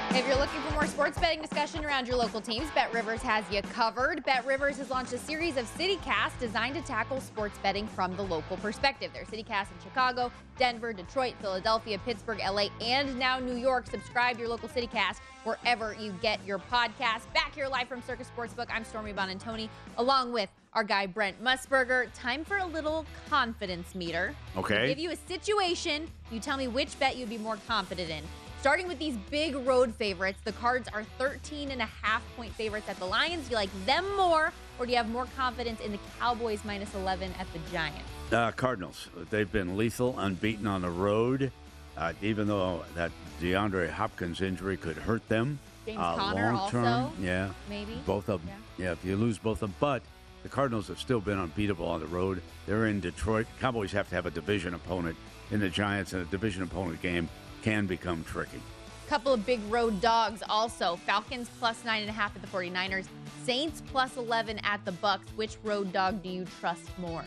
[0.10, 3.44] If you're looking for more sports betting discussion around your local teams, Bet Rivers has
[3.52, 4.24] you covered.
[4.24, 8.22] Bet Rivers has launched a series of CityCast designed to tackle sports betting from the
[8.22, 9.12] local perspective.
[9.14, 13.88] There's CityCast in Chicago, Denver, Detroit, Philadelphia, Pittsburgh, LA, and now New York.
[13.88, 17.34] Subscribe to your local CityCast wherever you get your podcast.
[17.34, 22.08] Back here live from Circa Sportsbook, I'm Stormy Buonantony, along with our guy Brent Musburger.
[22.14, 24.34] Time for a little confidence meter.
[24.56, 24.84] Okay.
[24.84, 26.08] I give you a situation.
[26.32, 28.24] You tell me which bet you'd be more confident in.
[28.60, 32.90] Starting with these big road favorites, the Cards are 13 and a half point favorites
[32.90, 33.46] at the Lions.
[33.46, 36.94] Do you like them more, or do you have more confidence in the Cowboys minus
[36.94, 38.02] 11 at the Giants?
[38.34, 41.54] Uh, Cardinals, they've been lethal, unbeaten on the road,
[41.96, 45.58] uh, even though that DeAndre Hopkins injury could hurt them.
[45.86, 47.94] James uh, long term, also, yeah, maybe?
[48.06, 48.62] both of them.
[48.78, 48.92] Yeah.
[48.92, 50.04] if you lose both of them, but
[50.44, 52.42] the Cardinals have still been unbeatable on the road.
[52.66, 53.48] They're in Detroit.
[53.62, 55.16] Cowboys have to have a division opponent
[55.50, 57.30] in the Giants, and a division opponent game
[57.62, 58.62] can become tricky.
[59.08, 60.96] Couple of big road dogs also.
[60.98, 63.08] Falcons plus nine and a half at the 49ers.
[63.44, 65.28] Saints plus 11 at the Bucks.
[65.36, 67.24] Which road dog do you trust more?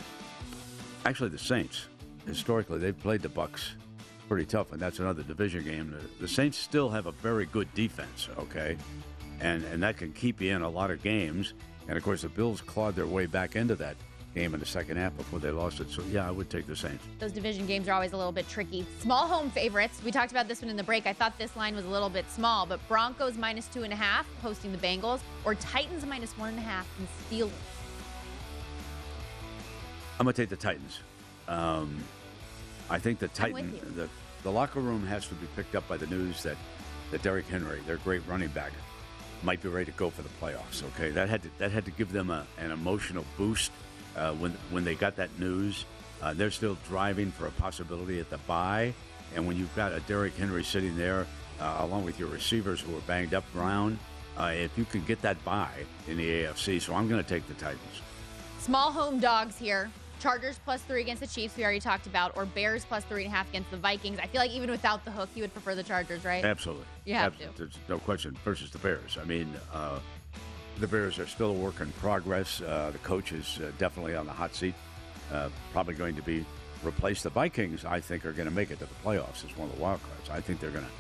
[1.05, 1.87] Actually, the Saints,
[2.27, 3.73] historically, they've played the Bucks
[4.29, 5.91] pretty tough, and that's another division game.
[5.91, 8.77] The, the Saints still have a very good defense, okay,
[9.41, 11.55] and and that can keep you in a lot of games.
[11.89, 13.97] And of course, the Bills clawed their way back into that
[14.35, 15.91] game in the second half before they lost it.
[15.91, 17.05] So yeah, I would take the Saints.
[17.19, 18.87] Those division games are always a little bit tricky.
[19.01, 20.01] Small home favorites.
[20.05, 21.07] We talked about this one in the break.
[21.07, 23.97] I thought this line was a little bit small, but Broncos minus two and a
[23.97, 27.51] half, hosting the Bengals, or Titans minus one and a half, and Steelers.
[30.19, 31.01] I'm gonna take the Titans.
[31.49, 32.03] Um,
[32.89, 34.09] I think the Titan, the
[34.43, 36.57] the locker room has to be picked up by the news that
[37.11, 38.73] that Derrick Henry, their great running back,
[39.43, 40.83] might be ready to go for the playoffs.
[40.95, 43.73] Okay, that had to, that had to give them a, an emotional boost
[44.17, 45.85] uh, when when they got that news.
[46.23, 48.95] Uh, they're still driving for a possibility at the bye,
[49.35, 51.27] and when you've got a Derrick Henry sitting there
[51.61, 53.99] uh, along with your receivers who are banged up, Brown,
[54.39, 57.47] uh, if you can get that bye in the AFC, so I'm going to take
[57.49, 58.03] the Titans.
[58.61, 59.91] Small home dogs here.
[60.21, 63.33] Chargers plus three against the Chiefs, we already talked about, or Bears plus three and
[63.33, 64.21] a half against the Vikings.
[64.21, 66.45] I feel like even without the hook, you would prefer the Chargers, right?
[66.45, 66.85] Absolutely.
[67.09, 67.49] Have to.
[67.57, 68.37] There's no question.
[68.45, 69.19] Versus the Bears.
[69.21, 69.99] I mean, uh,
[70.79, 72.61] the Bears are still a work in progress.
[72.61, 74.75] Uh, the coach is uh, definitely on the hot seat.
[75.33, 76.45] Uh, probably going to be
[76.83, 77.23] replaced.
[77.23, 79.77] The Vikings, I think, are going to make it to the playoffs as one of
[79.77, 80.31] the wild cards.
[80.31, 80.91] I think they're going to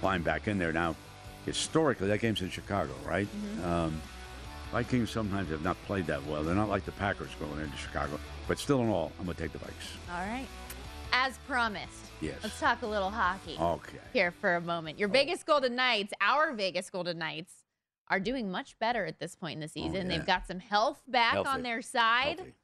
[0.00, 0.72] climb back in there.
[0.72, 0.96] Now,
[1.46, 3.26] historically, that game's in Chicago, right?
[3.26, 3.64] Mm-hmm.
[3.70, 4.02] Um,
[4.72, 6.42] Vikings sometimes have not played that well.
[6.44, 8.18] They're not like the Packers going into Chicago.
[8.46, 9.96] But still in all, I'm going to take the Vikes.
[10.12, 10.46] All right.
[11.12, 12.06] As promised.
[12.20, 12.36] Yes.
[12.42, 13.98] Let's talk a little hockey Okay.
[14.12, 14.98] here for a moment.
[14.98, 17.59] Your Vegas Golden Knights, our Vegas Golden Knights,
[18.10, 19.96] are doing much better at this point in the oh, season.
[19.96, 20.18] Oh, yeah.
[20.18, 21.48] They've got some health back Healthy.
[21.48, 22.38] on their side.
[22.38, 22.54] Healthy.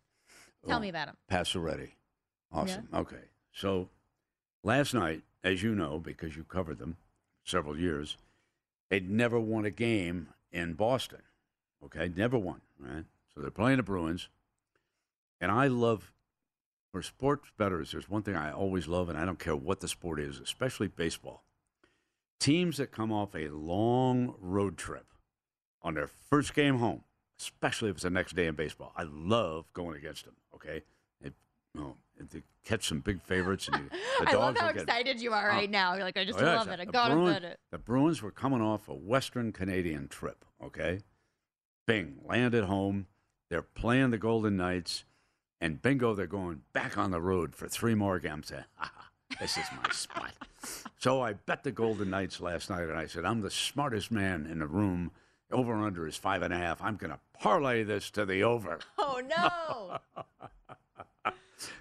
[0.67, 1.17] Tell Oh, me about them.
[1.31, 1.93] Pacioretty.
[2.53, 2.89] Awesome.
[2.93, 3.23] Okay.
[3.53, 3.89] So
[4.65, 6.97] last night, as you know, because you covered them
[7.45, 8.17] several years,
[8.91, 11.23] they'd never won a game in Boston.
[11.85, 12.11] Okay.
[12.15, 12.61] Never won.
[12.81, 13.05] Right.
[13.33, 14.29] So they're playing the Bruins.
[15.41, 16.13] And I love,
[16.91, 19.89] for sports bettors, there's one thing I always love, and I don't care what the
[19.89, 21.45] sport is, especially baseball.
[22.41, 25.07] Teams that come off a long road trip
[25.87, 27.05] on their first game home,
[27.41, 28.93] especially if it's the next day in baseball.
[28.97, 30.35] I love going against them.
[30.55, 30.83] Okay,
[31.23, 31.33] it,
[32.19, 33.85] if they catch some big favorites, and
[34.21, 35.73] you, the I love how excited you are uh, right Oh.
[35.73, 35.95] now.
[35.95, 36.81] You're like, I just Oh, yeah, love it.
[36.81, 37.61] I gotta Bruin- bet it.
[37.71, 40.45] The Bruins were coming off a Western Canadian trip.
[40.63, 41.01] Okay,
[41.87, 43.07] Bing landed at home.
[43.49, 45.05] They're playing the Golden Knights,
[45.61, 48.51] and bingo, they're going back on the road for three more games.
[48.51, 50.33] I said, "Ha, ha, This is my spot.
[50.99, 54.49] So I bet the Golden Knights last night, and I said, I'm the smartest man
[54.51, 55.13] in the room.
[55.53, 56.83] Over and under is five and a half.
[56.83, 58.79] I'm going to parlay this to the over.
[58.99, 60.23] Oh no!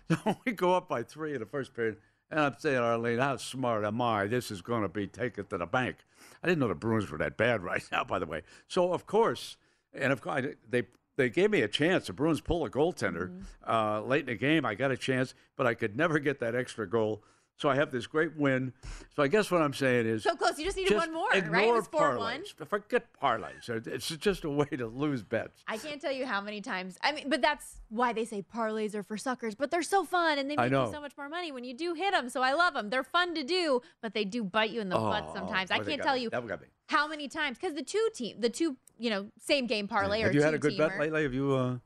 [0.09, 1.97] So we go up by three in the first period,
[2.29, 4.27] and I'm saying, Arlene, how smart am I?
[4.27, 5.97] This is going to be taken to the bank.
[6.43, 8.43] I didn't know the Bruins were that bad right now, by the way.
[8.67, 9.57] So of course,
[9.93, 10.83] and of course, they
[11.17, 12.07] they gave me a chance.
[12.07, 13.31] The Bruins pull a goaltender
[13.67, 14.65] uh, late in the game.
[14.65, 17.23] I got a chance, but I could never get that extra goal.
[17.57, 18.73] So I have this great win.
[19.15, 20.59] So I guess what I'm saying is so close.
[20.59, 21.37] You just needed one more, right?
[21.37, 22.43] It ignore was four one.
[22.67, 23.69] Forget parlays.
[23.87, 25.63] It's just a way to lose bets.
[25.67, 26.97] I can't tell you how many times.
[27.01, 29.55] I mean, but that's why they say parlays are for suckers.
[29.55, 31.93] But they're so fun, and they make you so much more money when you do
[31.93, 32.27] hit them.
[32.29, 32.89] So I love them.
[32.89, 35.69] They're fun to do, but they do bite you in the butt Oh, sometimes.
[35.69, 36.23] boy, I can't tell me.
[36.23, 36.67] you That got me.
[36.87, 40.25] how many times because the two team, the two, you know, same game parlay or
[40.25, 41.23] Have you had a good bet lately?
[41.23, 41.53] Have you?
[41.53, 41.77] Uh,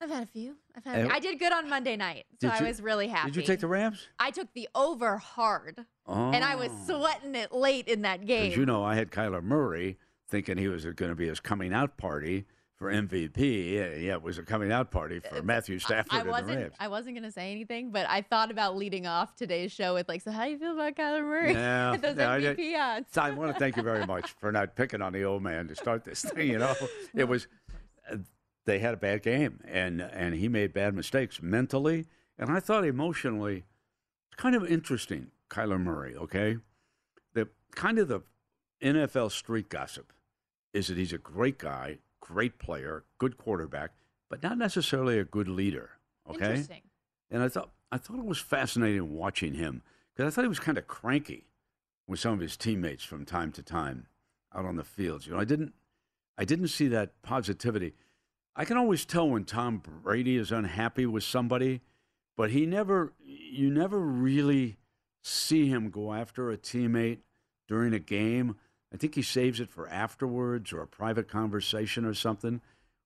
[0.00, 0.56] I've had a few.
[0.76, 0.98] I've had.
[1.00, 3.30] And- I did good on Monday night, so Did I was really happy.
[3.30, 4.06] did you take the Rams?
[4.18, 6.98] I took the over hard, and I was Oh.
[7.00, 8.52] sweating it late in that game.
[8.58, 11.96] You know, I had Kyler Murray thinking he was going to be his coming out
[11.96, 13.72] party for MVP.
[13.74, 16.58] Yeah, yeah, it was a coming out party for Matthew Stafford I and wasn't.
[16.58, 16.74] Rams.
[16.78, 20.20] I wasn't gonna say anything, but I thought about leading off today's show with like,
[20.20, 21.54] so how do you feel about Kyler Murray?
[21.54, 23.16] Yeah, those yeah, I MVP odds.
[23.16, 25.74] I want to thank you very much for not picking on the old man to
[25.74, 26.48] start this thing.
[26.50, 26.74] You know,
[27.14, 27.46] it was
[28.12, 28.16] uh,
[28.66, 32.06] they had a bad game, and and he made bad mistakes mentally,
[32.38, 33.64] and I thought emotionally,
[34.28, 35.28] it's kind of interesting.
[35.48, 36.56] Kyler Murray, okay,
[37.32, 38.22] the kind of the
[38.82, 40.12] NFL street gossip
[40.74, 43.92] is that he's a great guy, great player, good quarterback,
[44.28, 45.90] but not necessarily a good leader.
[46.28, 46.82] Okay, Interesting.
[47.30, 49.82] and I thought I thought it was fascinating watching him
[50.14, 51.46] because I thought he was kind of cranky
[52.08, 54.06] with some of his teammates from time to time
[54.54, 55.26] out on the fields.
[55.26, 55.72] You know, I didn't
[56.36, 57.94] I didn't see that positivity.
[58.58, 61.82] I can always tell when Tom Brady is unhappy with somebody,
[62.38, 64.78] but he never you never really
[65.22, 67.18] see him go after a teammate
[67.68, 68.56] during a game.
[68.92, 72.62] I think he saves it for afterwards or a private conversation or something.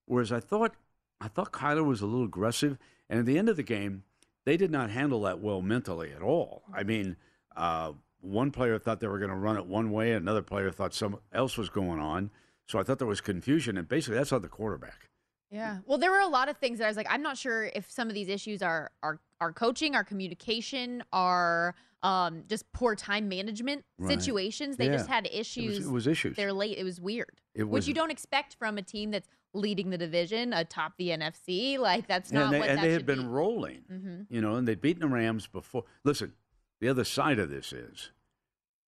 [0.06, 0.74] Whereas I thought
[1.20, 4.04] I thought Kyler was a little aggressive, and at the end of the game,
[4.46, 6.62] they did not handle that well mentally at all.
[6.72, 7.16] I mean,
[7.56, 10.94] uh, one player thought they were going to run it one way, another player thought
[10.94, 12.30] something else was going on.
[12.66, 15.09] So I thought there was confusion, and basically that's on the quarterback.
[15.50, 15.78] Yeah.
[15.86, 17.90] Well, there were a lot of things that I was like, I'm not sure if
[17.90, 23.28] some of these issues are are are coaching, our communication, are um, just poor time
[23.28, 24.18] management Right.
[24.18, 24.76] situations.
[24.76, 25.14] They just Yeah.
[25.16, 25.86] had It was, issues.
[25.86, 26.36] it was issues.
[26.36, 26.78] They're late.
[26.78, 27.40] It was weird.
[27.54, 31.08] It was, which you don't expect from a team that's leading the division, atop the
[31.10, 31.78] NFC.
[31.78, 33.26] Like that's not and they, what and they had been be.
[33.26, 34.26] rolling, Mhm.
[34.30, 35.84] you know, and they'd beaten the Rams before.
[36.04, 36.34] Listen,
[36.80, 38.12] the other side of this is,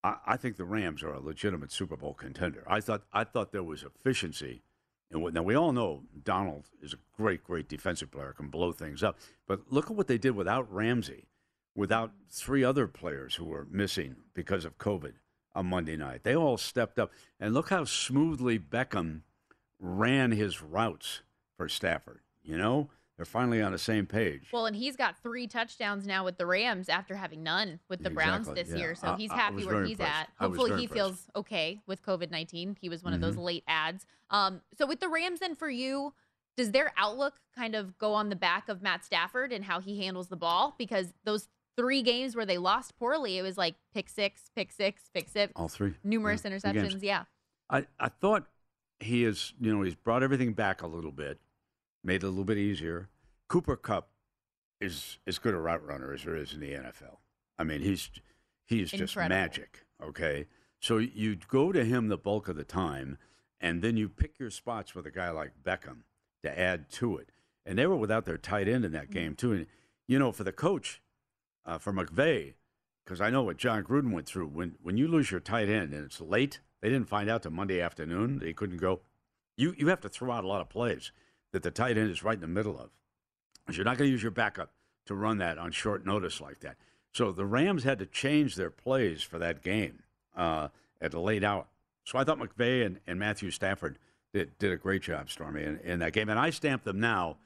[0.04, 2.62] I, I think the Rams are a legitimate Super Bowl contender.
[2.66, 4.62] I thought I thought there was efficiency,
[5.12, 8.72] and what now we all know Donald is a great, great defensive player, can blow
[8.72, 9.18] things up.
[9.46, 11.26] But look at what they did without Ramsey,
[11.74, 15.14] without three other players who were missing because of COVID.
[15.54, 16.24] on Monday night.
[16.24, 17.12] They all stepped up.
[17.38, 19.20] And look how smoothly Beckham
[19.78, 21.22] ran his routes
[21.56, 22.20] for Stafford.
[22.42, 22.90] You know,
[23.22, 24.48] they're finally on the same page.
[24.52, 28.10] Well, and he's got three touchdowns now with the Rams after having none with the
[28.10, 28.78] Browns Exactly, this yeah.
[28.78, 28.94] year.
[28.96, 30.20] So I- he's happy where he's impressed.
[30.22, 30.28] at.
[30.40, 30.92] Hopefully he impressed.
[30.92, 32.76] feels okay with COVID 19.
[32.80, 33.44] He was one of those Mhm.
[33.44, 34.06] late ads.
[34.30, 36.14] Um, so with the Rams, then for you,
[36.56, 40.00] does their outlook kind of go on the back of Matt Stafford and how he
[40.04, 40.74] handles the ball?
[40.76, 41.46] Because those
[41.76, 45.52] three games where they lost poorly, it was like pick six, pick six, pick six,
[45.54, 45.94] All three.
[46.02, 47.02] numerous Yeah, interceptions.
[47.04, 47.24] Yeah.
[47.70, 48.48] I, I thought
[48.98, 51.38] he is, you know, he's brought everything back a little bit,
[52.04, 53.08] made it a little bit easier.
[53.52, 54.08] Cooper Kupp
[54.80, 57.18] is as good a route runner as there is in the NFL.
[57.58, 58.08] I mean, he's
[58.64, 59.36] he's just Incredible.
[59.36, 59.84] magic.
[60.02, 60.46] Okay,
[60.80, 63.18] so you go to him the bulk of the time,
[63.60, 66.04] and then you pick your spots with a guy like Beckham
[66.42, 67.28] to add to it.
[67.66, 69.52] And they were without their tight end in that game too.
[69.52, 69.66] And
[70.08, 71.02] you know, for the coach,
[71.66, 72.54] uh, for McVay,
[73.04, 74.46] because I know what Jon Gruden went through.
[74.46, 77.52] When when you lose your tight end and it's late, they didn't find out till
[77.52, 78.38] Monday afternoon.
[78.38, 79.02] They couldn't go.
[79.58, 81.12] You you have to throw out a lot of plays
[81.52, 82.88] that the tight end is right in the middle of.
[83.70, 84.70] You're not going to use your backup
[85.06, 86.76] to run that on short notice like that.
[87.12, 90.02] So the Rams had to change their plays for that game
[90.36, 90.68] uh,
[91.00, 91.66] at a late hour.
[92.04, 93.98] So I thought McVay and, and Matthew Stafford
[94.32, 96.28] did, did a great job, Stormy, in, in that game.
[96.28, 97.36] And I stamp them now.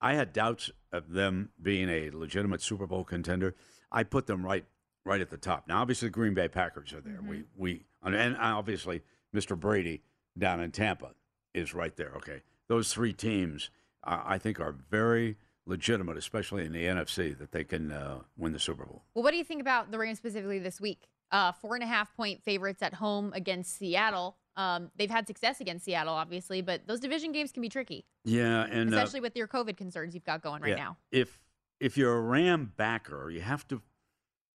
[0.00, 3.54] I had doubts of them being a legitimate Super Bowl contender.
[3.90, 4.64] I put them right
[5.04, 5.68] right at the top.
[5.68, 7.20] Now, obviously, the Green Bay Packers are there.
[7.26, 9.02] We we and, and obviously
[9.34, 9.58] Mr.
[9.58, 10.02] Brady
[10.36, 11.10] down in Tampa
[11.54, 12.12] is right there.
[12.16, 13.70] Okay, those three teams
[14.02, 15.36] uh, I think are very
[15.66, 19.02] legitimate, especially in the NFC, that they can uh, win the Super Bowl.
[19.14, 21.08] Well, what do you think about the Rams specifically this week?
[21.30, 24.36] Uh, four and a half point favorites at home against Seattle.
[24.56, 28.66] Um, they've had success against Seattle, obviously, but those division games can be tricky, Yeah,
[28.70, 30.96] and uh, especially with your COVID concerns you've got going right yeah, now.
[31.10, 31.40] If
[31.80, 33.82] if you're a Ram backer, you have to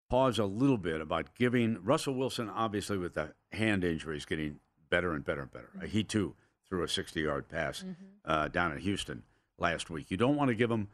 [0.09, 5.13] pause a little bit about giving Russell Wilson, obviously with the hand injuries, getting better
[5.15, 5.71] and better and better.
[5.83, 6.35] Uh, He too
[6.69, 7.93] threw a 60-yard pass Mm-hmm.
[8.25, 9.25] uh, down in Houston
[9.59, 10.11] last week.
[10.11, 10.89] You don't want to give him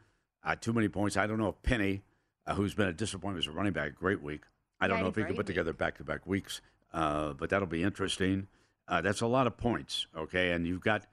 [0.45, 1.17] uh, too many points.
[1.17, 2.03] I don't know if Penny,
[2.47, 4.43] uh, who's been a disappointment as a running back, great week.
[4.79, 6.61] I don't know if he can put together back-to-back weeks,
[6.93, 8.47] uh, but that'll be interesting.
[8.87, 10.51] Uh, that's a lot of points, okay?
[10.51, 11.05] And you've got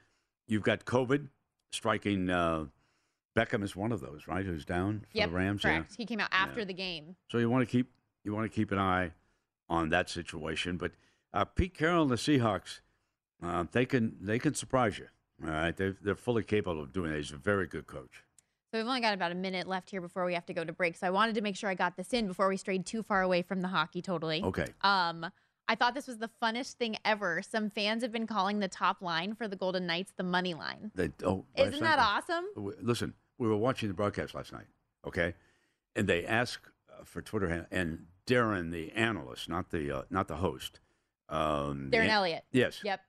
[0.47, 1.29] you've got COVID
[1.71, 2.29] striking.
[2.29, 2.67] Uh,
[3.37, 4.45] Beckham is one of those, right?
[4.45, 5.65] Who's down for Yep, the Rams?
[5.65, 5.85] Yeah.
[5.97, 6.67] He came out after Yeah.
[6.67, 7.17] the game.
[7.31, 7.91] So you want to keep
[8.25, 9.13] you want to keep an eye
[9.71, 10.77] on that situation.
[10.77, 10.93] But
[11.33, 12.81] uh, Pete Carroll and the Seahawks,
[13.43, 15.07] uh, they can they can surprise you.
[15.43, 17.17] All right, they they're fully capable of doing that.
[17.17, 18.23] He's a very good coach.
[18.73, 20.73] So we've only got about a minute left here before we have to go to
[20.73, 20.97] break.
[20.97, 23.21] So I wanted to make sure I got this in before we strayed too far
[23.21, 24.01] away from the hockey.
[24.01, 24.43] Totally.
[24.43, 24.67] Okay.
[24.81, 25.27] Um,
[25.69, 27.43] I thought this was the funnest thing ever.
[27.43, 30.91] Some fans have been calling the top line for the Golden Knights the money line.
[30.95, 32.47] They, oh, Isn't that awesome?
[32.57, 34.67] Listen, we were watching the broadcast last night,
[35.07, 35.35] okay,
[35.95, 40.37] and they asked uh, for Twitter and Darren, the analyst, not the uh, not the
[40.37, 40.81] host,
[41.29, 42.45] um, Darren an- Elliott.
[42.53, 42.81] Yes.
[42.83, 43.01] Yep.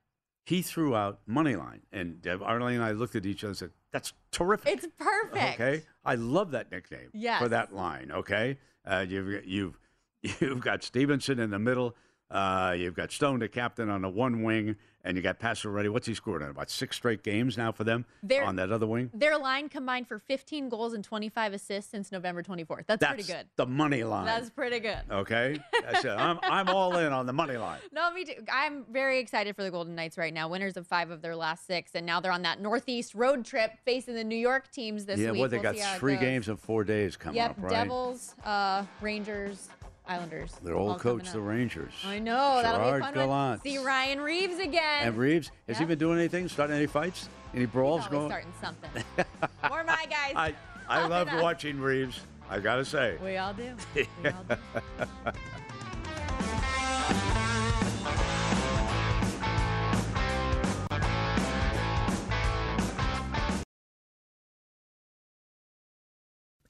[0.45, 3.71] He threw out money line, and Arlene and I looked at each other and said,
[3.91, 5.59] "That's terrific." It's perfect.
[5.59, 7.41] Okay, I love that nickname Yes.
[7.41, 8.11] for that line.
[8.11, 9.79] Okay, uh, you've you've
[10.41, 11.95] you've got Stephenson in the middle.
[12.29, 15.89] Uh, you've got Stone, the captain, on the one wing, and you got Pacioretty.
[15.89, 18.87] What's he scored in about six straight games now for them They're- on that other
[18.87, 19.09] wing?
[19.13, 22.85] Their line combined for 15 goals and 25 assists since November 24th.
[22.87, 23.47] That's, That's pretty good.
[23.57, 24.25] the money line.
[24.25, 24.99] That's pretty good.
[25.11, 25.59] okay.
[25.81, 26.05] That's.
[26.05, 27.79] I'm I'm all in on the money line.
[27.93, 28.33] No, me too.
[28.51, 30.47] I'm very excited for the Golden Knights right now.
[30.47, 33.71] Winners of five of their last six, and now they're on that Northeast road trip
[33.85, 35.39] facing the New York teams this yeah, week.
[35.41, 37.55] what they We'll got see how it three games in four days coming Yep, up,
[37.59, 37.69] right?
[37.69, 39.69] Devils, uh, Rangers,
[40.05, 40.51] Islanders.
[40.63, 41.93] Their old coach, the Rangers.
[42.05, 43.63] I know that'll be fun Gallant.
[43.63, 45.07] See Ryan Reaves again.
[45.07, 46.49] And Reaves, has he been doing anything?
[46.49, 47.29] Starting any fights?
[47.55, 48.29] Any brawls always going?
[48.29, 49.03] starting something.
[49.69, 50.33] More my guys.
[50.35, 50.53] I
[50.89, 52.19] I Coming loved watching Reaves.
[52.49, 53.17] I gotta say.
[53.23, 53.75] We all do.
[53.95, 54.55] We all do.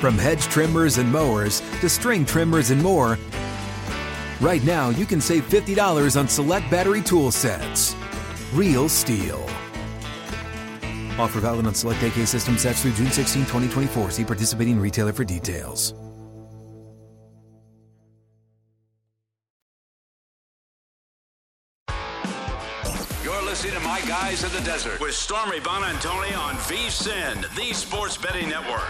[0.00, 3.18] From hedge trimmers and mowers to string trimmers and more,
[4.40, 7.94] right now you can save $50 on select battery tool sets.
[8.54, 9.42] Real STIHL.
[11.18, 14.10] Offer valid on select AK system sets through June 16, 2024.
[14.12, 15.92] See participating retailer for details.
[23.22, 28.16] You're listening to My Guys in the Desert with Stormy Buonantony on VSIN, the Sports
[28.16, 28.88] Betting Network.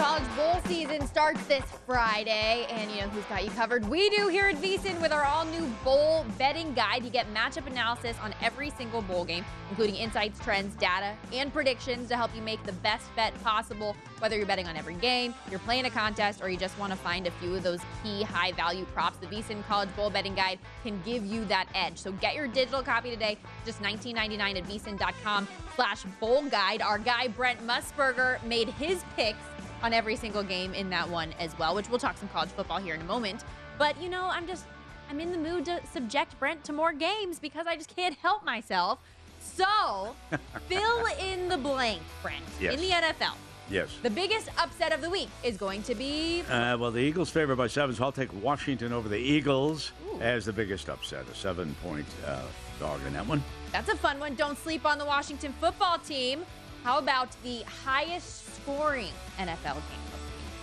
[0.00, 3.86] College bowl season starts this Friday, and you know who's got you covered?
[3.86, 7.04] We do here at VSIN with our all-new bowl betting guide.
[7.04, 12.08] You get matchup analysis on every single bowl game, including insights, trends, data, and predictions
[12.08, 13.94] to help you make the best bet possible.
[14.20, 16.98] Whether you're betting on every game, you're playing a contest, or you just want to
[16.98, 20.98] find a few of those key high-value props, the VSIN College Bowl Betting Guide can
[21.04, 21.98] give you that edge.
[21.98, 23.36] So get your digital copy today,
[23.66, 25.46] just $19.99 at VSIN.com
[25.76, 26.80] slash bowl guide.
[26.80, 29.36] Our guy Brent Musburger made his picks
[29.82, 32.78] on every single game in that one as well, which we'll talk some college football
[32.78, 33.44] here in a moment.
[33.78, 34.64] But you know, I'm just
[35.10, 38.44] I'm in the mood to subject Brent to more games because I just can't help
[38.44, 38.98] myself.
[39.42, 40.14] So,
[40.68, 42.44] fill in the blank, Brent.
[42.60, 42.74] Yes.
[42.74, 43.34] In the NFL,
[43.70, 43.88] Yes.
[44.02, 47.56] the biggest upset of the week is going to be Uh, well, the Eagles favored
[47.56, 51.24] by seven, so I'll take Washington over the Eagles as the biggest upset.
[51.32, 52.42] A seven-point uh,
[52.78, 53.42] dog in that one.
[53.72, 54.34] That's a fun one.
[54.34, 56.44] Don't sleep on the Washington football team.
[56.82, 59.82] How about the highest scoring NFL game?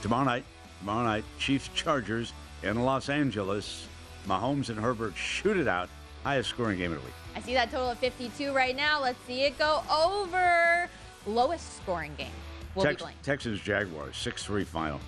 [0.02, 0.44] Tomorrow night,
[0.80, 3.88] tomorrow night, Chiefs Chargers in Los Angeles.
[4.28, 5.90] Mahomes and Herbert shoot it out.
[6.24, 7.14] Highest scoring game of the week.
[7.36, 9.02] I see that total of 52 right now.
[9.02, 10.90] Let's see it go over.
[11.28, 12.32] Lowest scoring game
[12.74, 13.04] will Tex-.
[13.24, 15.00] Texans Jaguars, 6 3 final.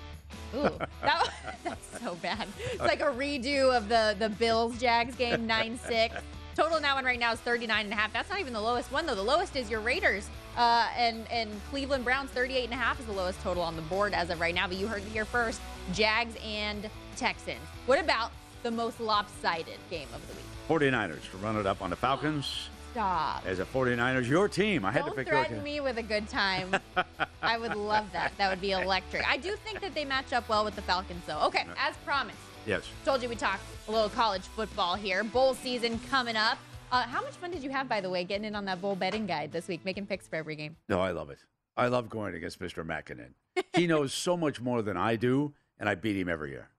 [0.55, 0.69] Ooh,
[1.01, 1.29] that,
[1.63, 2.47] that's so bad.
[2.71, 6.15] It's like a redo of the, the Bills Jags game, 9 6.
[6.59, 8.11] Total now one right now is 39 and a half.
[8.11, 9.15] That's not even the lowest one though.
[9.15, 10.29] The lowest is your Raiders.
[10.57, 13.81] Uh, and and Cleveland Browns 38 and a half is the lowest total on the
[13.83, 14.67] board as of right now.
[14.67, 15.61] But you heard it here first.
[15.93, 17.61] Jags and Texans.
[17.85, 18.31] What about
[18.63, 20.91] the most lopsided game of the week?
[20.91, 22.67] 49ers to run it up on the Falcons.
[22.91, 23.45] Stop.
[23.45, 24.83] As a 49ers, your team.
[24.83, 25.63] I had Don't to pick your threaten team.
[25.63, 26.75] me with a good time.
[27.41, 28.33] I would love that.
[28.37, 29.25] That would be electric.
[29.25, 31.39] I do think that they match up well with the Falcons, though.
[31.43, 32.37] Okay, as promised.
[32.69, 32.83] Yes.
[33.03, 35.23] Told you we talk a little college football here.
[35.23, 36.59] Bowl season coming up.
[36.91, 38.95] Uh, how much fun did you have, by the way, getting in on that bowl
[38.95, 40.75] betting guide this week, making picks for every game?
[40.87, 41.39] No, I love it.
[41.75, 42.85] I love going against Mr.
[42.85, 43.33] Mackinnon.
[43.73, 46.69] He knows so much more than I do, and I beat him every year.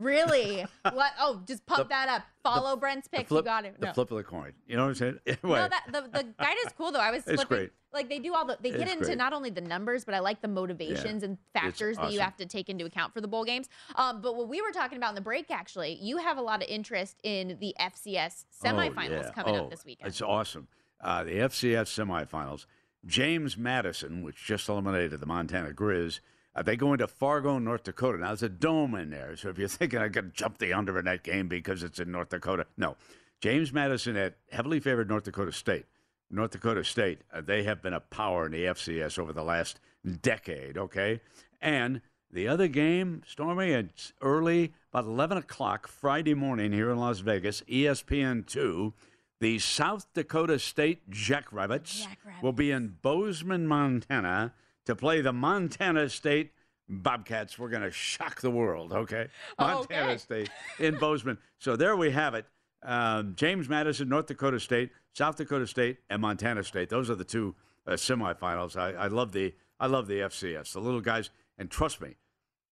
[0.00, 0.66] Really?
[0.92, 1.12] what?
[1.20, 2.22] Oh, just pump The- that up.
[2.42, 3.28] Follow Brent's picks.
[3.28, 3.78] flip, you got it.
[3.78, 3.92] The No.
[3.92, 4.54] flip of the coin.
[4.66, 5.18] You know what I'm saying?
[5.44, 6.98] No, that the, the guide is cool though.
[6.98, 7.70] I was It's flipping great.
[7.92, 9.18] like they do all the they get It's into great.
[9.18, 12.46] not only the numbers, but I like the motivations and factors that you have to
[12.46, 13.68] take into account for the bowl games.
[13.96, 16.62] Um, but what we were talking about in the break, actually, you have a lot
[16.62, 19.30] of interest in the FCS semifinals Oh, yeah.
[19.32, 20.08] coming Oh, up this weekend.
[20.08, 20.68] It's awesome.
[21.02, 22.64] Uh, the FCS semifinals.
[23.06, 26.20] James Madison, which just eliminated the Montana Grizz,
[26.54, 28.18] uh, they go into Fargo, North Dakota.
[28.18, 29.36] Now, there's a dome in there.
[29.36, 32.10] So if you're thinking I could jump the under in that game because it's in
[32.10, 32.96] North Dakota, no.
[33.40, 35.86] James Madison at heavily favored North Dakota State.
[36.30, 39.80] North Dakota State, uh, they have been a power in the FCS over the last
[40.22, 41.20] decade, okay?
[41.60, 42.00] And
[42.32, 47.62] The other game, Stormy, it's early, about 11 o'clock Friday morning here in Las Vegas,
[47.62, 48.92] ESPN 2.
[49.40, 52.42] The South Dakota State Jackrabbits, Jackrabbits.
[52.42, 54.52] will be in Bozeman, Montana
[54.86, 56.52] to play the Montana State
[56.88, 57.58] Bobcats.
[57.58, 59.28] We're going to shock the world, okay?
[59.58, 60.18] Montana okay.
[60.18, 61.38] State in Bozeman.
[61.58, 62.46] So there we have it.
[62.82, 66.88] Um, James Madison, North Dakota State, South Dakota State, and Montana State.
[66.88, 67.54] Those are the two
[67.86, 68.76] uh, semifinals.
[68.76, 70.72] I, I love the I love the FCS.
[70.72, 72.16] The little guys, and trust me,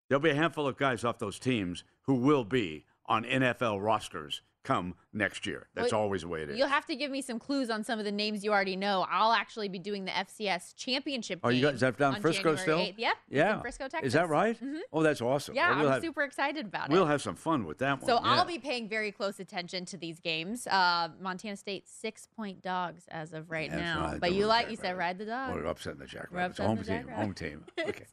[0.09, 4.43] there'll be a handful of guys off those teams who will be on NFL rosters
[4.69, 5.67] come next year.
[5.75, 6.59] That's Well, always the way it is.
[6.59, 9.07] You'll have to give me some clues on some of the names you already know.
[9.11, 11.41] I'll actually be doing the FCS championship.
[11.43, 12.79] Oh, you is that down Frisco January still?
[12.79, 12.95] 8th.
[12.99, 13.17] Yep.
[13.31, 13.61] Yeah.
[13.63, 14.09] Frisco, Texas.
[14.09, 14.61] Is that right?
[14.63, 14.81] Mhm.
[14.93, 15.55] Oh, that's awesome.
[15.55, 16.93] Yeah, Well, we'll I'm have, super excited about it.
[16.93, 18.07] We'll have some fun with that one.
[18.07, 20.67] So I'll be paying very close attention to these games.
[20.67, 24.17] Uh, Montana State six point dogs as of right That's now.
[24.21, 25.55] but you like you said ride the dog.
[25.55, 26.59] We're upsetting the Jackrabbits.
[26.61, 26.97] Home the team.
[27.07, 27.23] Jackrabbits.
[27.25, 27.65] Home team.
[27.89, 28.05] Okay.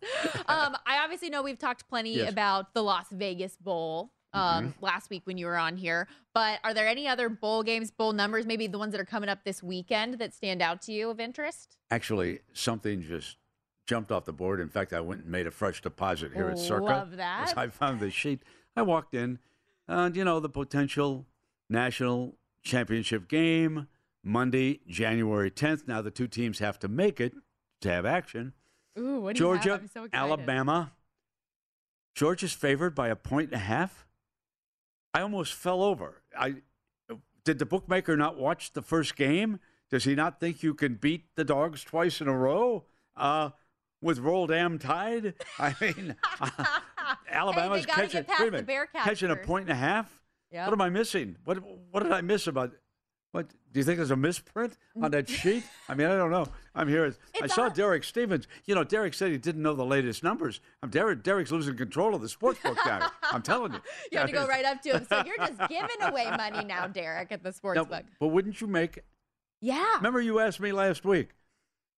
[0.48, 2.32] um, I obviously know we've talked plenty Yes.
[2.32, 4.86] about the Las Vegas Bowl um, Mm-hmm.
[4.86, 8.14] last week when you were on here, but are there any other bowl games, bowl
[8.14, 11.10] numbers, maybe the ones that are coming up this weekend that stand out to you
[11.10, 11.78] of interest?
[11.90, 13.38] Actually, something just
[13.88, 14.60] jumped off the board.
[14.60, 16.84] In fact, I went and made a fresh deposit here at Circa.
[16.84, 17.54] Love that.
[17.56, 18.42] I found the sheet.
[18.76, 19.40] I walked in,
[19.88, 21.26] and you know the potential
[21.70, 23.88] national championship game
[24.24, 25.88] Monday, January 10th.
[25.88, 27.34] Now the two teams have to make it
[27.82, 28.54] to have action.
[28.98, 29.62] Ooh, what do you have?
[29.64, 30.08] Georgia, I'm so.
[30.12, 30.92] Alabama.
[32.16, 34.06] Georgia's favored by a point and a half.
[35.16, 36.22] I almost fell over.
[36.38, 36.56] I
[37.46, 39.62] did the bookmaker not watch the first game?
[39.90, 42.84] Does he not think you can beat the dogs twice in a row
[43.16, 43.52] uh,
[44.02, 45.36] with roll damn tide?
[45.60, 46.18] I mean,
[47.32, 50.20] Alabama's gotta catching, get past wait a minute, catching a point and a half.
[50.52, 50.68] Yep.
[50.68, 51.38] What am I missing?
[51.46, 51.60] What
[51.92, 52.74] what did I miss about?
[53.36, 55.66] What do you think there's a misprint on that sheet?
[55.90, 56.48] I mean, I don't know.
[56.74, 57.14] I'm here.
[57.42, 58.48] I saw on- Derek Stevens.
[58.64, 60.62] You know, Derek said he didn't know the latest numbers.
[60.82, 61.22] I'm Derek.
[61.22, 63.02] Derek's losing control of the sports book here.
[63.24, 63.82] I'm telling you.
[64.14, 65.08] You have to go right up to him.
[65.10, 68.06] So you're just giving away money now, Derek, at the sports Now, book.
[68.22, 69.00] but wouldn't you make?
[69.60, 69.96] Yeah.
[69.98, 71.32] Remember, you asked me last week,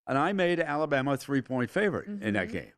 [0.08, 2.58] and I made Alabama a three point favorite in that mm-hmm.
[2.58, 2.72] game.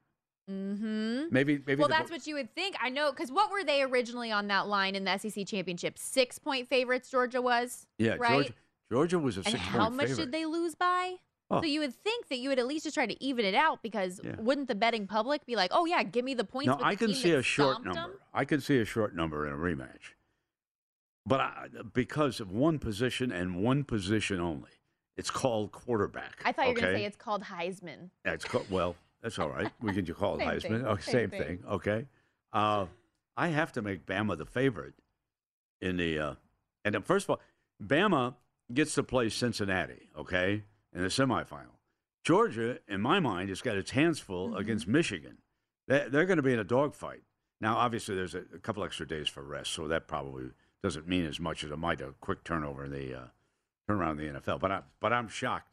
[0.50, 1.24] Mm-hmm.
[1.32, 1.76] Maybe, maybe.
[1.80, 2.76] Well, the that's what you would think.
[2.82, 5.98] I know, because what were they originally on that line in the SEC championship?
[6.00, 7.86] Six point favorites, Georgia was.
[7.98, 8.32] Yeah, right.
[8.32, 8.54] Georgia.
[8.92, 10.24] Georgia was a and six how much favorite.
[10.26, 11.16] did they lose by?
[11.52, 11.62] Oh.
[11.62, 13.82] So you would think that you would at least just try to even it out
[13.84, 14.36] because Yeah.
[14.40, 16.68] wouldn't the betting public be like, "Oh yeah, give me the points"?
[16.68, 17.94] No, I can see a short number.
[18.00, 18.16] number.
[18.16, 18.20] 'em?
[18.34, 20.14] I can see a short number in a rematch.
[21.26, 24.72] But I, because of one position and one position only,
[25.18, 26.42] it's called quarterback.
[26.46, 28.10] I thought you were gonna say it's called Heisman.
[28.24, 29.72] That's called, well, that's all right.
[29.82, 30.62] We can just call it Same Heisman.
[30.80, 31.42] thing, Oh, same same, thing.
[31.42, 31.60] thing.
[31.70, 32.06] Okay.
[32.54, 32.86] Uh,
[33.38, 34.94] I have to make Bama the favorite
[35.82, 36.20] in the.
[36.20, 36.34] Uh,
[36.86, 37.40] and then first of all,
[37.84, 38.36] Bama
[38.74, 40.10] gets to play Cincinnati.
[40.18, 40.64] Okay,
[40.94, 41.76] in the semifinal.
[42.24, 44.58] Georgia, in my mind, has got its hands full Mm-hmm.
[44.58, 45.38] against Michigan.
[45.88, 47.22] They, they're going to be in a dogfight.
[47.62, 50.46] Now, obviously, there's a, a couple extra days for rest, so that probably
[50.84, 53.24] doesn't mean as much as it might a quick turnover in the uh,
[53.90, 54.60] turnaround in the NFL.
[54.60, 55.69] But I, but I'm shocked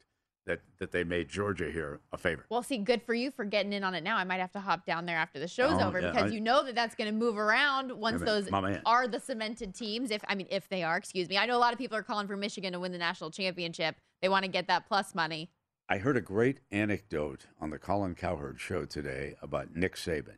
[0.47, 2.47] that that they made Georgia here a favorite.
[2.49, 4.17] Well, see, good for you for getting in on it now.
[4.17, 6.33] I might have to hop down there after the show's Oh, over yeah, because I-
[6.33, 8.49] you know that that's going to move around once those
[8.85, 10.09] are the cemented teams.
[10.09, 11.37] If I mean, if they are, excuse me.
[11.37, 13.95] I know a lot of people are calling for Michigan to win the national championship.
[14.21, 15.51] They want to get that plus money.
[15.89, 20.37] I heard a great anecdote on the Colin Cowherd show today about Nick Saban.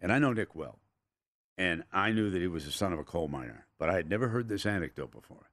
[0.00, 0.80] And I know Nick well.
[1.58, 4.08] And I knew that he was the son of a coal miner, but I had
[4.08, 5.50] never heard this anecdote before.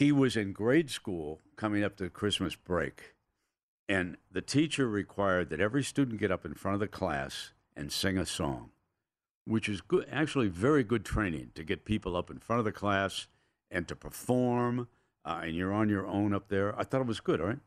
[0.00, 3.16] He was in grade school coming up to Christmas break,
[3.86, 7.92] and the teacher required that every student get up in front of the class and
[7.92, 8.70] sing a song,
[9.44, 12.72] which is good, actually very good training to get people up in front of the
[12.72, 13.26] class
[13.70, 14.88] and to perform.
[15.22, 16.74] Uh, and you're on your own up there.
[16.80, 17.58] I thought it was good, all right?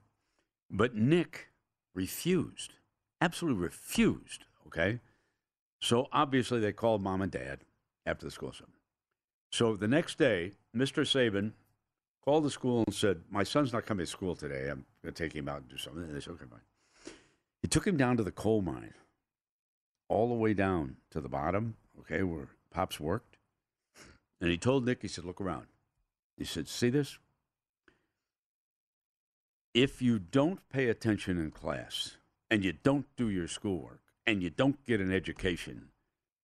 [0.72, 1.50] But Nick
[1.94, 2.74] refused,
[3.22, 5.02] absolutely refused, okay?
[5.80, 7.60] So obviously they called mom and dad
[8.08, 8.74] after the school session.
[9.52, 11.04] So the next day, Mr.
[11.04, 11.52] Saban
[12.24, 14.70] called the school and said, My son's not coming to school today.
[14.70, 16.04] I'm going to take him out and do something.
[16.04, 17.14] And they said, Okay, fine.
[17.62, 18.94] He took him down to the coal mine,
[20.10, 23.38] all the way down to the bottom, okay, where Pops worked.
[24.42, 25.68] And he told Nick, he said, Look around.
[26.38, 27.18] He said, See this?
[29.74, 32.18] if you don't pay attention in class
[32.52, 35.88] and you don't do your schoolwork and you don't get an education,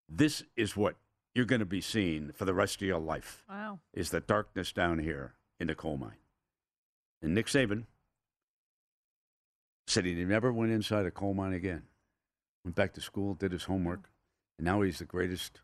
[0.08, 0.96] this is what
[1.36, 3.80] you're going to be seeing for the rest of your life Wow.
[3.94, 6.18] is the darkness down here in the coal mine.
[7.22, 7.86] And Nick Saban
[9.88, 11.84] said he never went inside a coal mine again.
[12.64, 14.10] Went back to school, did his homework,
[14.58, 15.62] and now he's the greatest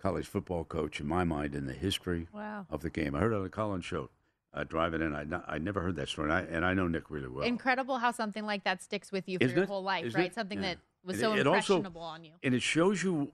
[0.00, 2.66] college football coach in my mind in the history Wow.
[2.70, 3.14] of the game.
[3.14, 4.10] I heard on the Colin's show
[4.54, 5.14] uh, driving in.
[5.14, 7.44] I I never heard that story, and I, and I know Nick really well.
[7.44, 9.68] Incredible how something like that sticks with you for Isn't your it?
[9.68, 10.30] whole life, Isn't right?
[10.30, 10.34] it?
[10.34, 10.74] Something Yeah.
[10.74, 12.32] that was It- so it also- impressionable on you.
[12.42, 13.32] and it shows you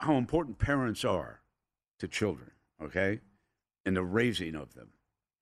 [0.00, 1.40] how important parents are
[1.98, 2.50] to children,
[2.80, 3.20] okay,
[3.84, 4.92] and the raising of them,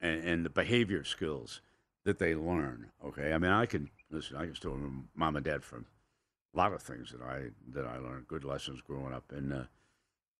[0.01, 1.61] and, and the behavior skills
[2.05, 2.91] that they learn.
[3.05, 4.37] Okay, I mean, I can listen.
[4.37, 5.87] I can still remember mom and dad from
[6.55, 9.53] a lot of things that I that I learned, good lessons growing up, and.
[9.53, 9.63] Uh,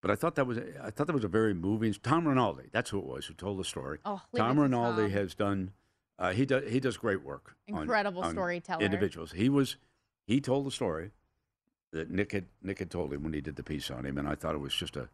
[0.01, 1.93] but I thought that was I thought that was a very moving.
[1.93, 3.99] Tom Rinaldi, that's who it was who told the story.
[4.05, 5.11] Oh, Tom Rinaldi Tom.
[5.11, 5.73] has done.
[6.21, 7.57] Uh, he does he does great work.
[7.73, 8.81] on- Incredible on storyteller.
[8.85, 9.33] Individuals.
[9.33, 9.77] He was
[10.25, 11.11] he told the story
[11.91, 14.29] that Nick had Nick had told him when he did the piece on him, and
[14.29, 15.09] I thought it was just a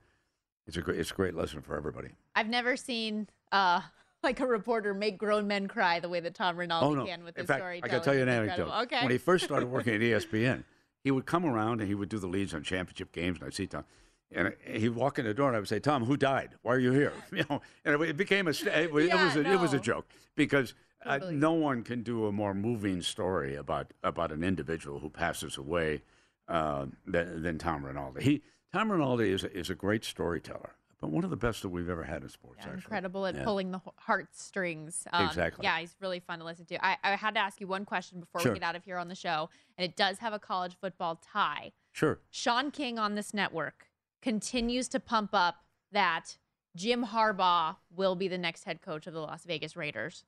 [0.66, 2.08] it's a great it's a great lesson for everybody.
[2.34, 3.80] I've never seen uh,
[4.24, 7.06] like a reporter make grown men cry the way that Tom Rinaldi oh no!
[7.06, 7.80] can with In his fact, story.
[7.82, 8.68] I got to tell you an anecdote.
[8.84, 9.02] Okay.
[9.02, 10.64] When he first started working at ESPN,
[11.04, 13.54] he would come around and he would do the leads on championship games, and I'd
[13.54, 13.84] see Tom.
[14.32, 16.56] And he'd walk in the door, and I would say, "Tom, who died?
[16.62, 19.36] Why are you here?" You know, and it became a it was, Yeah, it was
[19.36, 23.54] a, it was a joke because uh, no one can do a more moving story
[23.54, 26.02] about about an individual who passes away
[26.48, 28.24] uh, than, than Tom Rinaldi.
[28.24, 31.68] He Tom Rinaldi is a, is a great storyteller, but one of the best that
[31.68, 32.58] we've ever had in sports.
[32.60, 32.78] Yeah, actually.
[32.82, 33.44] incredible at Yeah.
[33.44, 35.06] pulling the heartstrings.
[35.12, 35.62] Um, Exactly.
[35.64, 36.84] Yeah, he's really fun to listen to.
[36.84, 38.52] I, I had to ask you one question before Sure.
[38.52, 41.16] we get out of here on the show, and it does have a college football
[41.16, 41.72] tie.
[41.92, 42.18] Sure.
[42.30, 43.88] Sean King on this network
[44.22, 45.56] continues to pump up
[45.92, 46.38] that
[46.76, 50.24] Jim Harbaugh will be the next head coach of the Las Vegas Raiders.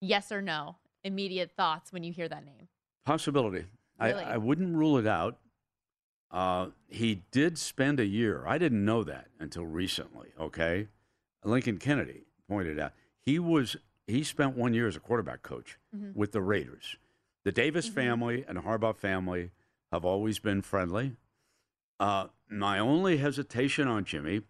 [0.00, 0.76] Yes or no?
[1.04, 2.68] Immediate thoughts when you hear that name.
[3.04, 3.66] Possibility.
[4.00, 4.24] Really?
[4.24, 5.38] I, I wouldn't rule it out.
[6.30, 8.44] Uh, he did spend a year.
[8.46, 10.28] I didn't know that until recently.
[10.38, 10.88] Okay,
[11.44, 16.14] Lincoln Kennedy pointed out he was he spent one year as a quarterback coach Mhm.
[16.14, 16.96] with the Raiders.
[17.44, 19.50] The Davis family and Harbaugh family
[19.92, 21.16] have always been friendly.
[21.98, 24.42] Uh, my only hesitation on Jimmy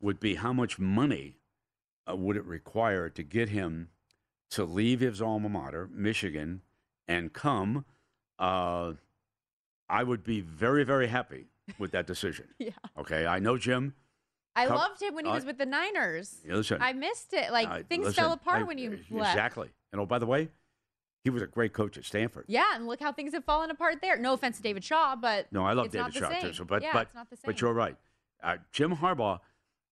[0.00, 1.36] would be how much money
[2.08, 3.88] uh, would it require to get him
[4.50, 6.62] to leave his alma mater, Michigan,
[7.06, 7.84] and come.
[8.38, 8.94] Uh,
[9.92, 11.46] I would be very, very happy
[11.78, 12.46] with that decision.
[12.58, 12.70] Yeah.
[12.98, 13.94] Okay, I know Jim.
[14.54, 16.40] I loved him when he was with the Niners.
[16.46, 17.50] Yeah, listen, I missed it.
[17.52, 19.34] Like I- things listen, fell apart I- when you uh, left.
[19.34, 19.68] Exactly.
[19.92, 20.48] And oh, by the way,
[21.24, 22.44] he was a great coach at Stanford.
[22.48, 24.16] Yeah, and look how things have fallen apart there.
[24.18, 26.52] No offense to David Shaw, but No, I love it's David Shaw too.
[26.52, 27.42] So, but yeah, but it's not the same.
[27.46, 27.96] but you're right.
[28.42, 29.38] Uh, Jim Harbaugh,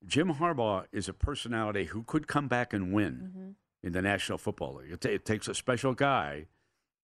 [0.07, 3.51] Jim Harbaugh is a personality who could come back and win Mm-hmm.
[3.87, 4.93] in the National Football League.
[4.93, 6.47] It, ta- it takes a special guy,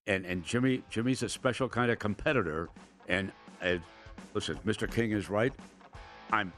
[0.06, 2.68] and and Jimmy Jimmy's a special kind of competitor.
[3.08, 3.32] And
[3.62, 3.76] uh,
[4.34, 4.90] listen, Mr.
[4.92, 5.52] King is right.
[6.32, 6.52] I'm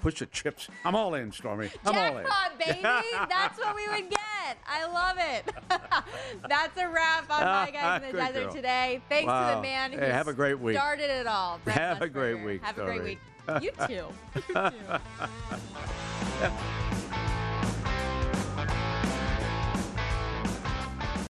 [0.00, 0.68] push the chips.
[0.84, 1.70] I'm all in, Stormy.
[1.84, 2.24] I'm all in.
[2.26, 2.78] Jackpot, baby!
[3.28, 4.20] That's what we would get.
[4.66, 5.52] I love it.
[6.48, 8.52] That's a wrap on my guys in the Good desert girl.
[8.54, 9.00] today.
[9.08, 10.76] Thanks to the man who Hey, have a great week.
[10.76, 11.58] started it all.
[11.64, 13.18] Brett Have a great week, Have a great week.
[13.60, 14.08] You too.
[14.48, 16.50] You too.